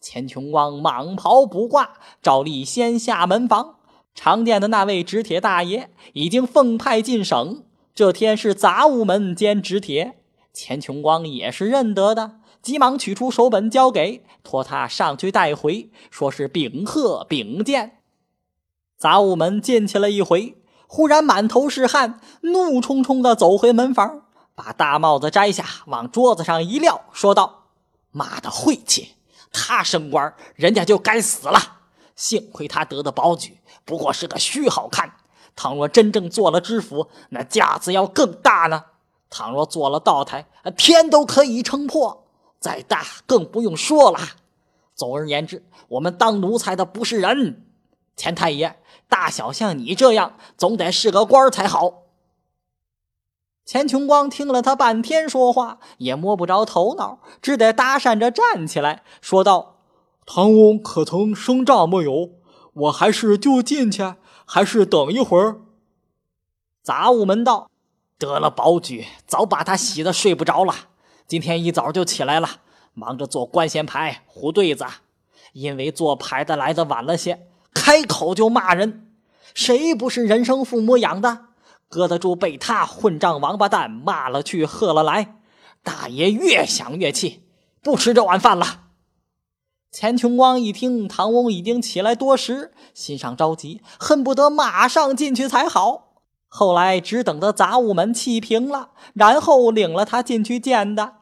[0.00, 3.74] 钱琼光蟒袍不挂，照例先下门房。
[4.14, 10.18] 常见的那位执铁大爷已经奉派进省，这天是杂物门兼执铁，
[10.52, 17.98] 钱琼光也是认得的，急忙取出手本交给，托他上去带回，说是禀贺禀见。
[18.96, 20.57] 杂物门进去了一回，
[20.90, 24.22] 忽然满头是汗，怒冲冲地走回门房，
[24.54, 27.66] 把大帽子摘下，往桌子上一撂，说道
[28.10, 29.14] ：“妈的晦气！
[29.52, 31.60] 他升官，人家就该死了。
[32.16, 35.12] 幸亏他得的保举。”不过是个虚好看，
[35.54, 38.84] 倘若真正做了知府，那架子要更大呢。
[39.30, 42.26] 倘若做了道台，天都可以撑破，
[42.58, 44.18] 再大更不用说了。
[44.94, 47.66] 总而言之，我们当奴才的不是人。
[48.18, 48.76] 钱太爷，
[49.08, 52.02] 大小像你这样，总得是个官才好。
[53.64, 59.76] 钱琼光听了他半天说话，也摸不着头脑，只得搭讪着站起来，说道
[60.26, 62.30] ：“唐翁可曾升帐没有？”
[62.74, 64.14] 我还是就进去，
[64.44, 65.60] 还是等一会儿。
[66.82, 67.70] 杂物门道
[68.18, 70.74] 得了保举，早把他洗得睡不着了。
[71.26, 72.48] 今天一早就起来了，
[72.94, 74.84] 忙着做官衔牌、糊对子。
[75.52, 77.46] 因为做牌的来的晚了些，
[77.78, 79.06] 开口就骂人。
[79.54, 81.46] 谁不是人生父母养的？
[81.88, 85.36] 搁得住被他混账王八蛋骂了去，喝了来？
[85.82, 87.44] 大爷越想越气，
[87.80, 88.86] 不吃这碗饭了。
[89.90, 96.16] 钱琼光一听唐翁已经起来多时，心上着急，恨不得马上进去才好。
[96.48, 101.14] 后来只等得杂物门气平了，然后领了他进去见的。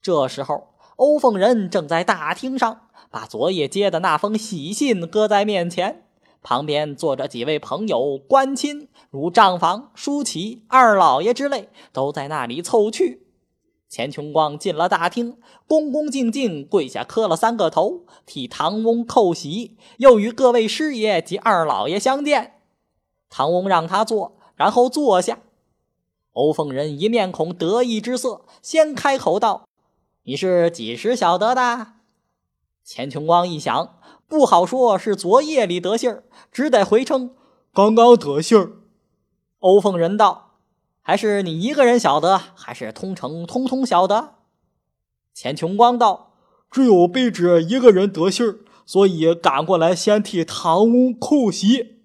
[0.00, 6.04] 这时候，欧凤仁正在大厅上，把昨夜接的那封喜信搁在面前，
[6.42, 13.26] 旁边坐着几位朋友、官亲，如账房、舒淇、二老爷之类，都在那里凑去。
[13.88, 22.60] 钱琼光进了大厅，恭恭敬敬跪下磕了三个头，替唐翁叩喜，又与各位师爷及二老爷相见。
[23.30, 25.38] 唐翁让他坐，然后坐下。
[26.32, 29.66] 欧凤人一面孔得意之色，先开口道
[30.24, 31.94] ：“你是几时晓得的？”
[32.88, 37.34] 钱琼光一想，不好说，是昨夜里得信儿，只得回称
[37.74, 38.78] ：“刚刚得信儿。”
[39.60, 40.52] 欧凤仁道
[41.02, 44.36] ：“还是你一个人晓得，还是通城通通晓得？”
[45.34, 46.32] 钱琼光道
[46.72, 51.98] ：“只有卑职一个人得信儿，所以赶过来先替唐翁叩喜。”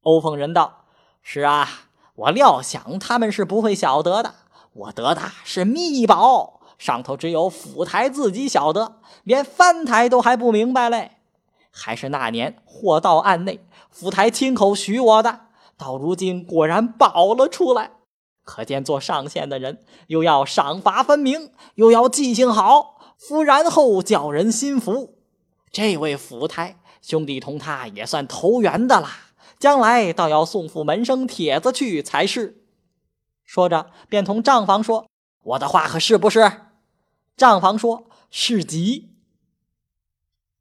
[0.00, 0.86] 欧凤仁道
[1.20, 1.68] ：“是啊。”
[2.16, 4.36] 我料想他们是不会晓得的。
[4.72, 11.12] 我得的是密宝，上头只有府台自己晓得，连藩台都还不明白嘞。
[11.70, 15.40] 还是那年货到案内，府台亲口许我的，
[15.76, 17.92] 到如今果然保了出来。
[18.44, 25.16] 可见做上线的人，又要赏罚分明，又要记性好，夫然后叫人心服。
[25.72, 29.10] 这位府台兄弟同他也算投缘的啦。
[29.58, 32.62] 将来倒要送副门生帖子去才是。
[33.44, 35.06] 说着，便同账房说
[35.44, 36.52] ：“我的话可是不是？”
[37.36, 39.10] 账房说：“是急。”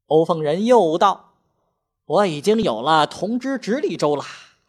[0.08, 1.34] 欧凤人又道
[2.06, 4.24] ：“我已经有了同知直隶州了，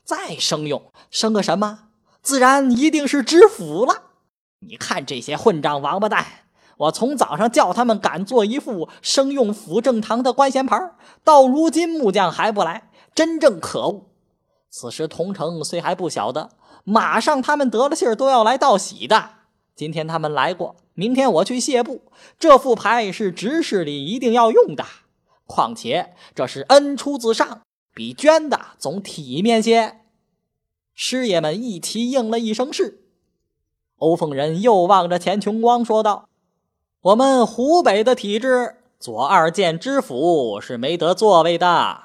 [0.04, 1.88] 再生用，生个什么？
[2.22, 4.04] 自然一定是知府了。
[4.60, 6.24] 你看这些混账王八蛋，
[6.78, 10.92] 我从早上叫他们赶做一副生用府正堂的官衔牌，
[11.22, 14.06] 到如今木匠还不来，真正可恶。”
[14.70, 16.50] 此时同城虽还不晓得，
[16.84, 19.30] 马上他们得了信儿都要来道喜的。
[19.74, 22.02] 今天他们来过，明天我去谢布。
[22.38, 24.84] 这副牌是执事里一定要用的，
[25.46, 27.62] 况且这是恩出自上，
[27.94, 30.00] 比捐的总体面些。
[30.94, 33.00] 师爷们一齐应了一声是。
[33.98, 36.28] 欧凤人又望着钱琼光说道
[37.02, 42.00] ：“我们湖北的体制，左二建知府是没得座位的。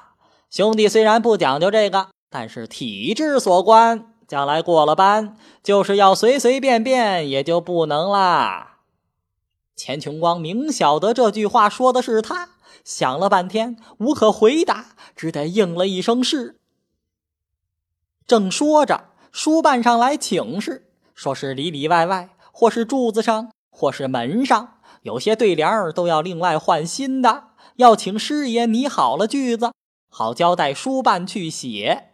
[0.48, 8.76] 兄弟虽然不讲究这个。”但是体制所关，将来过了班，就是要随随便便也就不能啦。
[9.74, 12.50] 钱琼光明晓得这句话说的是他，
[12.84, 16.60] 想了半天无可回答，只得应了一声是。
[18.24, 29.72] 正说着，书办上来请示，说是里里外外，或是柱子上，或是门上，有些对联儿都要另外换新的，要请师爷拟好了句子，
[30.08, 32.09] 好交代书办去写。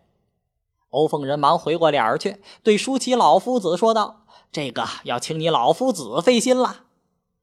[0.91, 6.85] 欧凤人忙回过脸儿去，对舒淇老夫子说道：“这个要请你老夫子费心了。”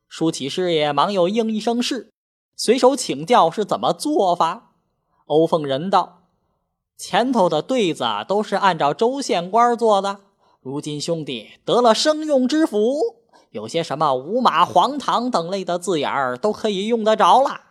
[0.08, 2.12] 舒淇师爷忙又应一声是，
[2.56, 4.72] 随手请教是怎么做法。
[5.26, 6.24] 欧凤人道
[6.98, 10.20] ：“前头的对子都是按照州县官做的，
[10.62, 13.18] 如今兄弟得了生用之福，
[13.52, 17.62] 有些什么五马黄堂等类的字眼儿都可以用得着了。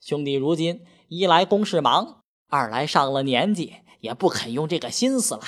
[0.00, 2.18] 兄弟如今一来公事忙，
[2.48, 5.40] 二来上了年纪。”也不肯用这个心思了。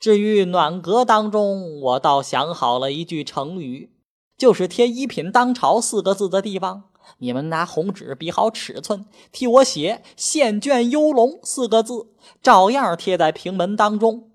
[0.00, 3.92] 至于暖阁当中，我倒想好了一句成语，
[4.36, 12.08] 就是贴“一品当朝”四个字的地方，你们拿红纸比好尺寸，替我写“献卷幽龙”四个字，
[12.42, 14.32] 照样贴在平门当中。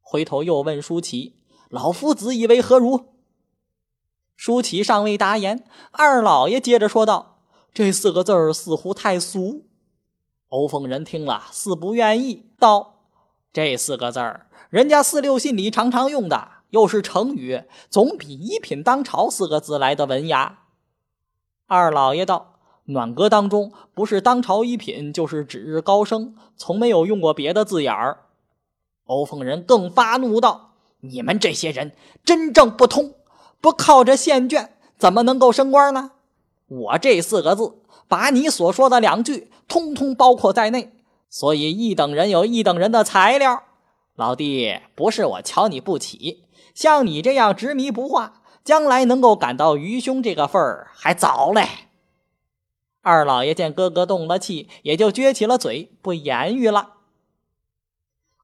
[0.00, 1.36] 回头又问舒淇
[1.70, 3.12] ：“老夫子以为何如？”
[4.34, 7.38] 舒淇尚未答言，二老爷接着说道
[7.72, 9.66] ：“这四个字似乎太俗。”
[10.56, 13.00] 欧凤人听了，似不愿意，道
[13.52, 20.60] ：“这四个字儿，人家四六信里常常用的，又是成语，总比‘一品当朝’四个字来的文雅。”
[21.68, 22.54] 二老爷道
[22.88, 28.20] ：“暖阁当中不是当朝一品，就是指日高升，从没有用过别的字眼儿。”
[29.04, 31.94] 欧凤人更发怒道：“你们这些人
[32.24, 33.12] 真正不通，
[33.60, 36.12] 不靠着县卷，怎么能够升官呢？
[36.66, 37.74] 我这四个字。”
[38.08, 40.92] 把你所说的两句通通包括在内，
[41.28, 43.64] 所以一等人有一等人的材料。
[44.14, 46.44] 老弟，不是我瞧你不起，
[46.74, 51.68] 像你这样执迷不化，将来能够赶到愚兄这个份儿还早嘞。
[53.02, 56.94] 二老爷见哥哥动了气，也就撅起了嘴，不言语了。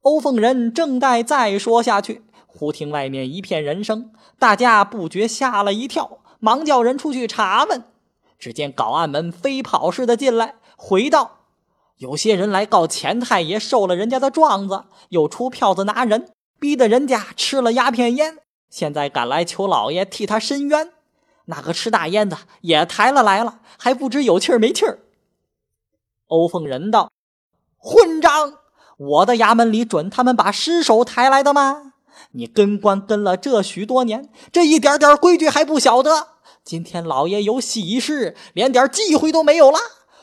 [0.02, 7.84] 欧凤人正待再说下去，忽听外面一片人声，大家不觉吓了一跳，忙叫人出去查问。
[8.43, 11.43] 只见搞案门飞跑似的进来，回道
[11.99, 18.38] ：“有些人来告钱太爷受了人家的状子，又出票子拿人，逼得人家吃了鸦片烟，
[18.68, 20.90] 现在赶来求老爷替他伸冤。
[21.45, 24.99] 那个吃大烟的也抬了来了，还不知有气儿没气儿。”
[26.26, 27.12] 欧凤人道
[27.78, 28.55] ：“混账！
[28.97, 31.93] 我的衙门里准他们把尸首抬来的吗？
[32.32, 36.30] 你跟官跟了这许多年，这一点点规矩还不晓得？”
[36.64, 39.78] 今天老爷有喜事，连点忌讳都没有了。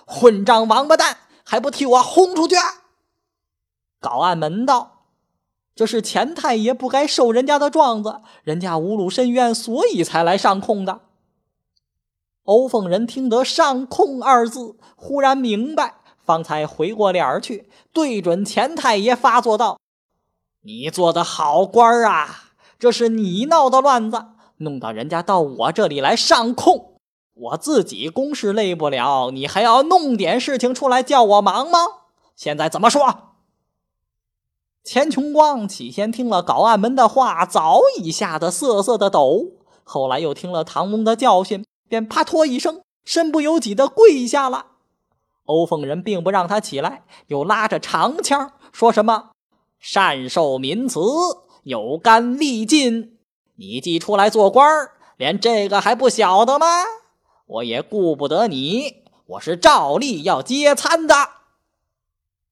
[0.05, 2.55] 混账王八蛋，还不替我轰出去！
[3.99, 5.03] 搞案门道，
[5.75, 11.01] 这是钱太爷不该收人家的状子，人家无路深渊，所以才来上控的。
[12.43, 19.77] 欧凤人听得“上控”二字，忽然明白，方才回过脸去，对准钱太爷发作道
[20.63, 22.53] ：“你做的好官啊！
[22.79, 24.25] 这是你闹的乱子，
[24.59, 26.93] 弄到人家到我这里来上控，
[27.33, 31.79] 我自己公事累不了，你还要弄点事情出来叫我忙吗？
[32.35, 33.33] 现在怎么说？”
[34.85, 39.51] 钱琼光起先听了搞案门的话，早已吓得瑟瑟的抖，
[39.83, 41.65] 后来又听了唐翁的教训。
[41.89, 44.67] 便啪托一声，身不由己的跪下了。
[45.45, 49.31] 欧凤人并不让他起来，又拉着长枪说什么
[49.79, 50.99] ：“善受民慈，
[51.63, 53.17] 有干力尽。
[53.59, 54.65] 你既出来做官
[55.17, 56.65] 连这个还不晓得吗？
[57.45, 61.13] 我也顾不得你，我是照例要接参的。”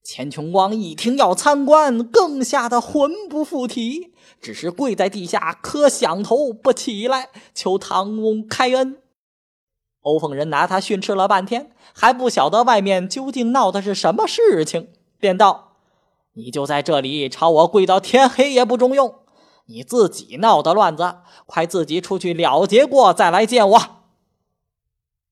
[0.04, 8.98] 钱琼光一听要参观，更吓得魂不附体，只是跪在地下磕响头不起来，求唐翁开恩。
[10.02, 15.78] 欧凤人拿他训斥了半天，还不晓得外面究竟闹的是什么事情，便道
[16.36, 19.16] ：“你就在这里朝我跪到天黑也不中用，
[19.68, 23.82] 你自己闹的乱子，快自己出去了结过再来见我。”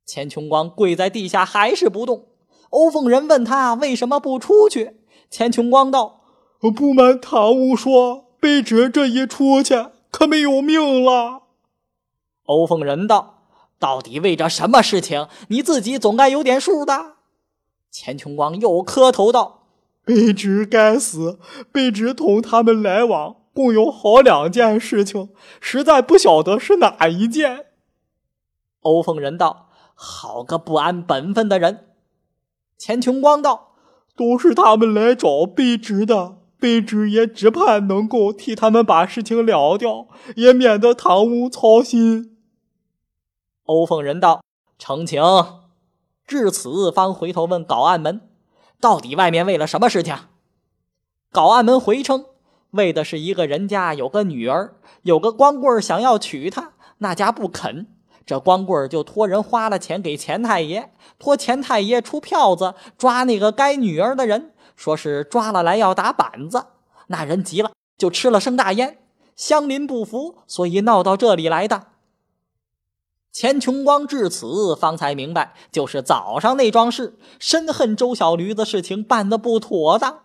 [0.06, 2.28] 钱琼光跪在地下还是不动。
[2.70, 4.98] 欧凤人问他为什么不出去，
[5.30, 6.22] 钱琼光道
[6.76, 11.44] ：“不瞒堂屋说，卑职这一出去可没有命了。”
[12.46, 13.34] 欧凤人道。
[13.78, 15.28] 到底为着什么事情？
[15.50, 17.18] 你自己总该有点数的。
[17.92, 19.64] 钱琼光又磕头道
[20.06, 21.38] ：“卑职该死，
[21.74, 25.30] 卑职同他们来往共有好两件事情，
[25.62, 27.68] 实在不晓得是哪一件。”
[28.84, 31.88] 欧凤人道：“好个不安本分的人！”
[32.78, 33.76] 钱琼光道
[34.16, 42.38] ：“都是他们来找卑职的，卑职也只盼能够替他们把事情了掉，也免得堂屋操心。”
[43.64, 44.44] 欧凤人道
[44.78, 45.24] ：“澄清。”
[46.28, 48.30] 至此，方回头问搞案门
[48.82, 50.16] ：“到底外面为了什么事情？”
[51.32, 52.26] 搞案门回称
[52.76, 57.88] ：“为的是一个人家有个女儿，有个光棍想要娶她，那家不肯。
[58.26, 66.66] 这光棍就托人花了钱给钱太爷，托钱太爷出票子抓那个该女儿的人，说是抓了来要打板子。
[67.08, 68.98] 那人急了，就吃了生大烟。
[69.36, 71.88] 乡邻不服，所以闹到这里来的。”
[73.32, 80.22] 钱琼光至此方才明白，就是早上那桩事，深恨周小驴子事情办得不妥当。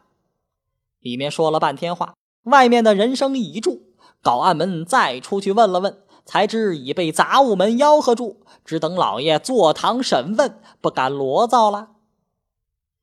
[1.01, 2.15] 里面说了半天话，
[2.45, 3.83] 外面的人声已住，
[4.23, 11.91] 搞案门再出去问了问，才知已被杂物门吆喝住，只等老爷坐堂审问，不敢罗造了。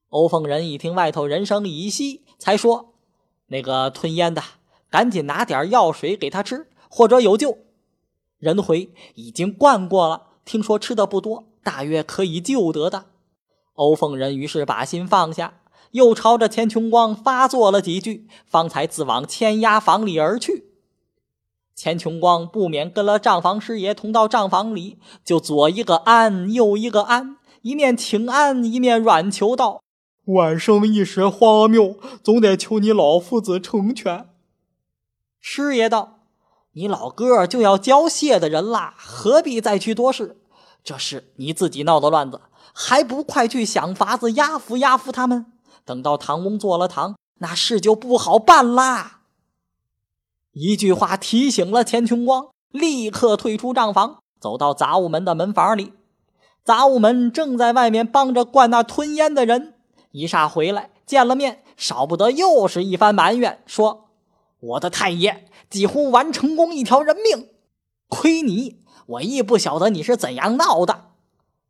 [0.09, 2.93] 欧凤人一听外头人声已息，才说
[3.47, 4.41] ：“那个吞烟的，
[4.89, 7.57] 赶紧拿点药水给他吃，或者有救。”
[8.39, 13.05] 人回已经灌过了，听说吃的不多，大约可以救得的。
[13.73, 15.59] 欧凤人于是把心放下，
[15.91, 20.67] 又朝着钱琼光发作了几句，方才自往千押房里而去。
[21.75, 29.81] 钱琼光不免跟了账房师爷同到账房里，就左一个安，右一个安，一面请安，一面软求道
[30.25, 34.29] ：“晚生一时荒谬，总得求你老夫子成全。”
[35.39, 36.15] 师爷道。
[36.73, 40.37] 你老哥就要交谢的人啦，何必再去多事？
[40.83, 42.39] 这是你自己闹的乱子，
[42.71, 45.47] 还不快去想法子压服压服他们？
[45.87, 49.21] 等到唐翁做了堂，那事就不好办啦。
[50.51, 55.93] 一句话提醒了钱琼光，立刻退出账房，走到杂物门的门房里。
[56.65, 59.75] 杂物门正在外面帮着灌那吞烟的人，
[60.11, 64.09] 一霎回来见了面，少不得又是一番埋怨，说。
[64.59, 67.47] 我的太爷几乎完成功一条人命，
[68.09, 71.11] 亏你，我亦不晓得你是怎样闹的。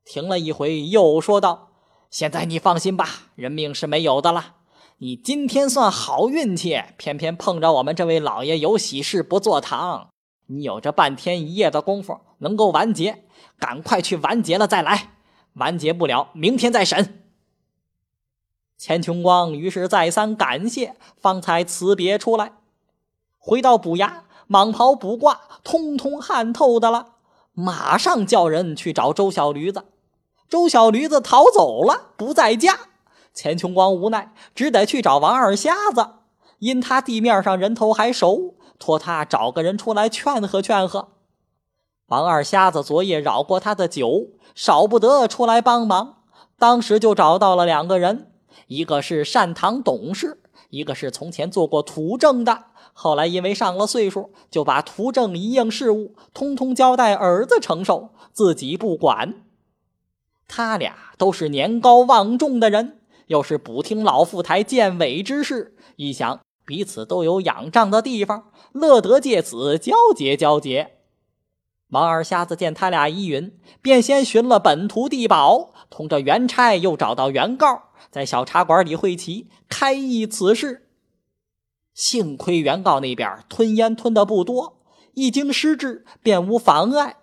[0.06, 1.67] 停了一回，又说道
[2.10, 4.56] ：“现在你放心吧，人命是没有的了。
[5.00, 10.10] 你今天算好运气，偏偏碰着我们这位老爷有喜事不坐堂。
[10.48, 13.26] 你有这半天一夜的功夫能够完结，
[13.60, 15.12] 赶快去完结了再来。
[15.54, 17.24] 完结不了，明天再审。”
[18.78, 22.54] 钱琼光于是再三感谢，方才辞别出来。
[23.38, 27.16] 回到补衙，蟒袍卜卦，通通汗透的了。
[27.54, 29.86] 马上叫人去找周小驴子。
[30.50, 32.80] 周小驴子逃走了，不在家。
[33.34, 36.08] 钱琼光无奈，只得去找王二瞎子。
[36.60, 41.10] 因他地面上人头还熟，托他找个人出来劝和劝和。
[42.08, 46.20] 王二瞎子昨夜扰过他的酒，少不得出来帮忙。
[46.58, 48.32] 当时就找到了两个人，
[48.68, 52.64] 一个是善堂董事，一个是从前做过土政的。
[52.94, 59.36] 后来因为上了岁数，就把图政一应事务通通交代儿子承受，自己不管。
[60.48, 70.94] 他俩都是年高望重的人，又是不听老富台建委之事，一想彼此都有仰仗的地方，乐得借此交结交结。
[71.90, 80.90] 王二瞎子见他俩依允，便先寻了本图地保，同着元差又找到原告，在小茶馆里会齐，开议此事。
[81.94, 84.82] 幸亏原告那边吞烟吞的不多，
[85.14, 87.18] 一经失智便无妨碍。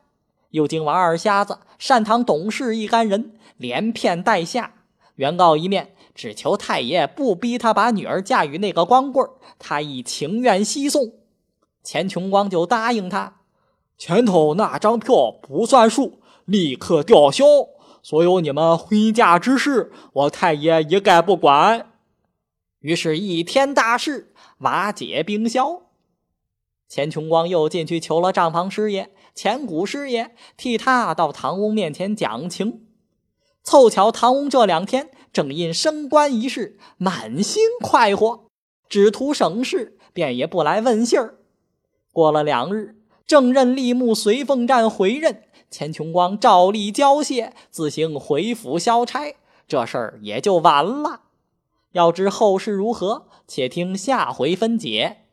[0.54, 4.72] 又经王二瞎子、善堂董事一干人连骗带吓，
[5.16, 9.28] 原告一面只求太爷不逼他把女儿嫁与那个光棍
[9.58, 11.12] 他亦情愿西送。
[11.82, 13.40] 钱琼光就答应他，
[13.98, 17.44] 前头那张票不算数，立刻吊销。
[18.00, 21.90] 所有你们婚嫁之事，我太爷一概不管。
[22.78, 24.30] 于是，一天大事。
[24.58, 25.82] 瓦解冰消，
[26.88, 32.86] 钱琼光又进去求了账房师爷、钱谷师爷，替他到唐翁面前讲情。
[33.62, 38.44] 凑巧唐翁这两天正因升官一事满心快活，
[38.88, 41.38] 只图省事，便也不来问信儿。
[42.12, 49.34] 过了两日，正任立木随凤站回任，钱琼光照例交谢，自行回府消差，
[49.66, 51.22] 这事儿也就完了。
[51.92, 53.26] 要知后事如何？
[53.48, 55.23] 且听下回分解。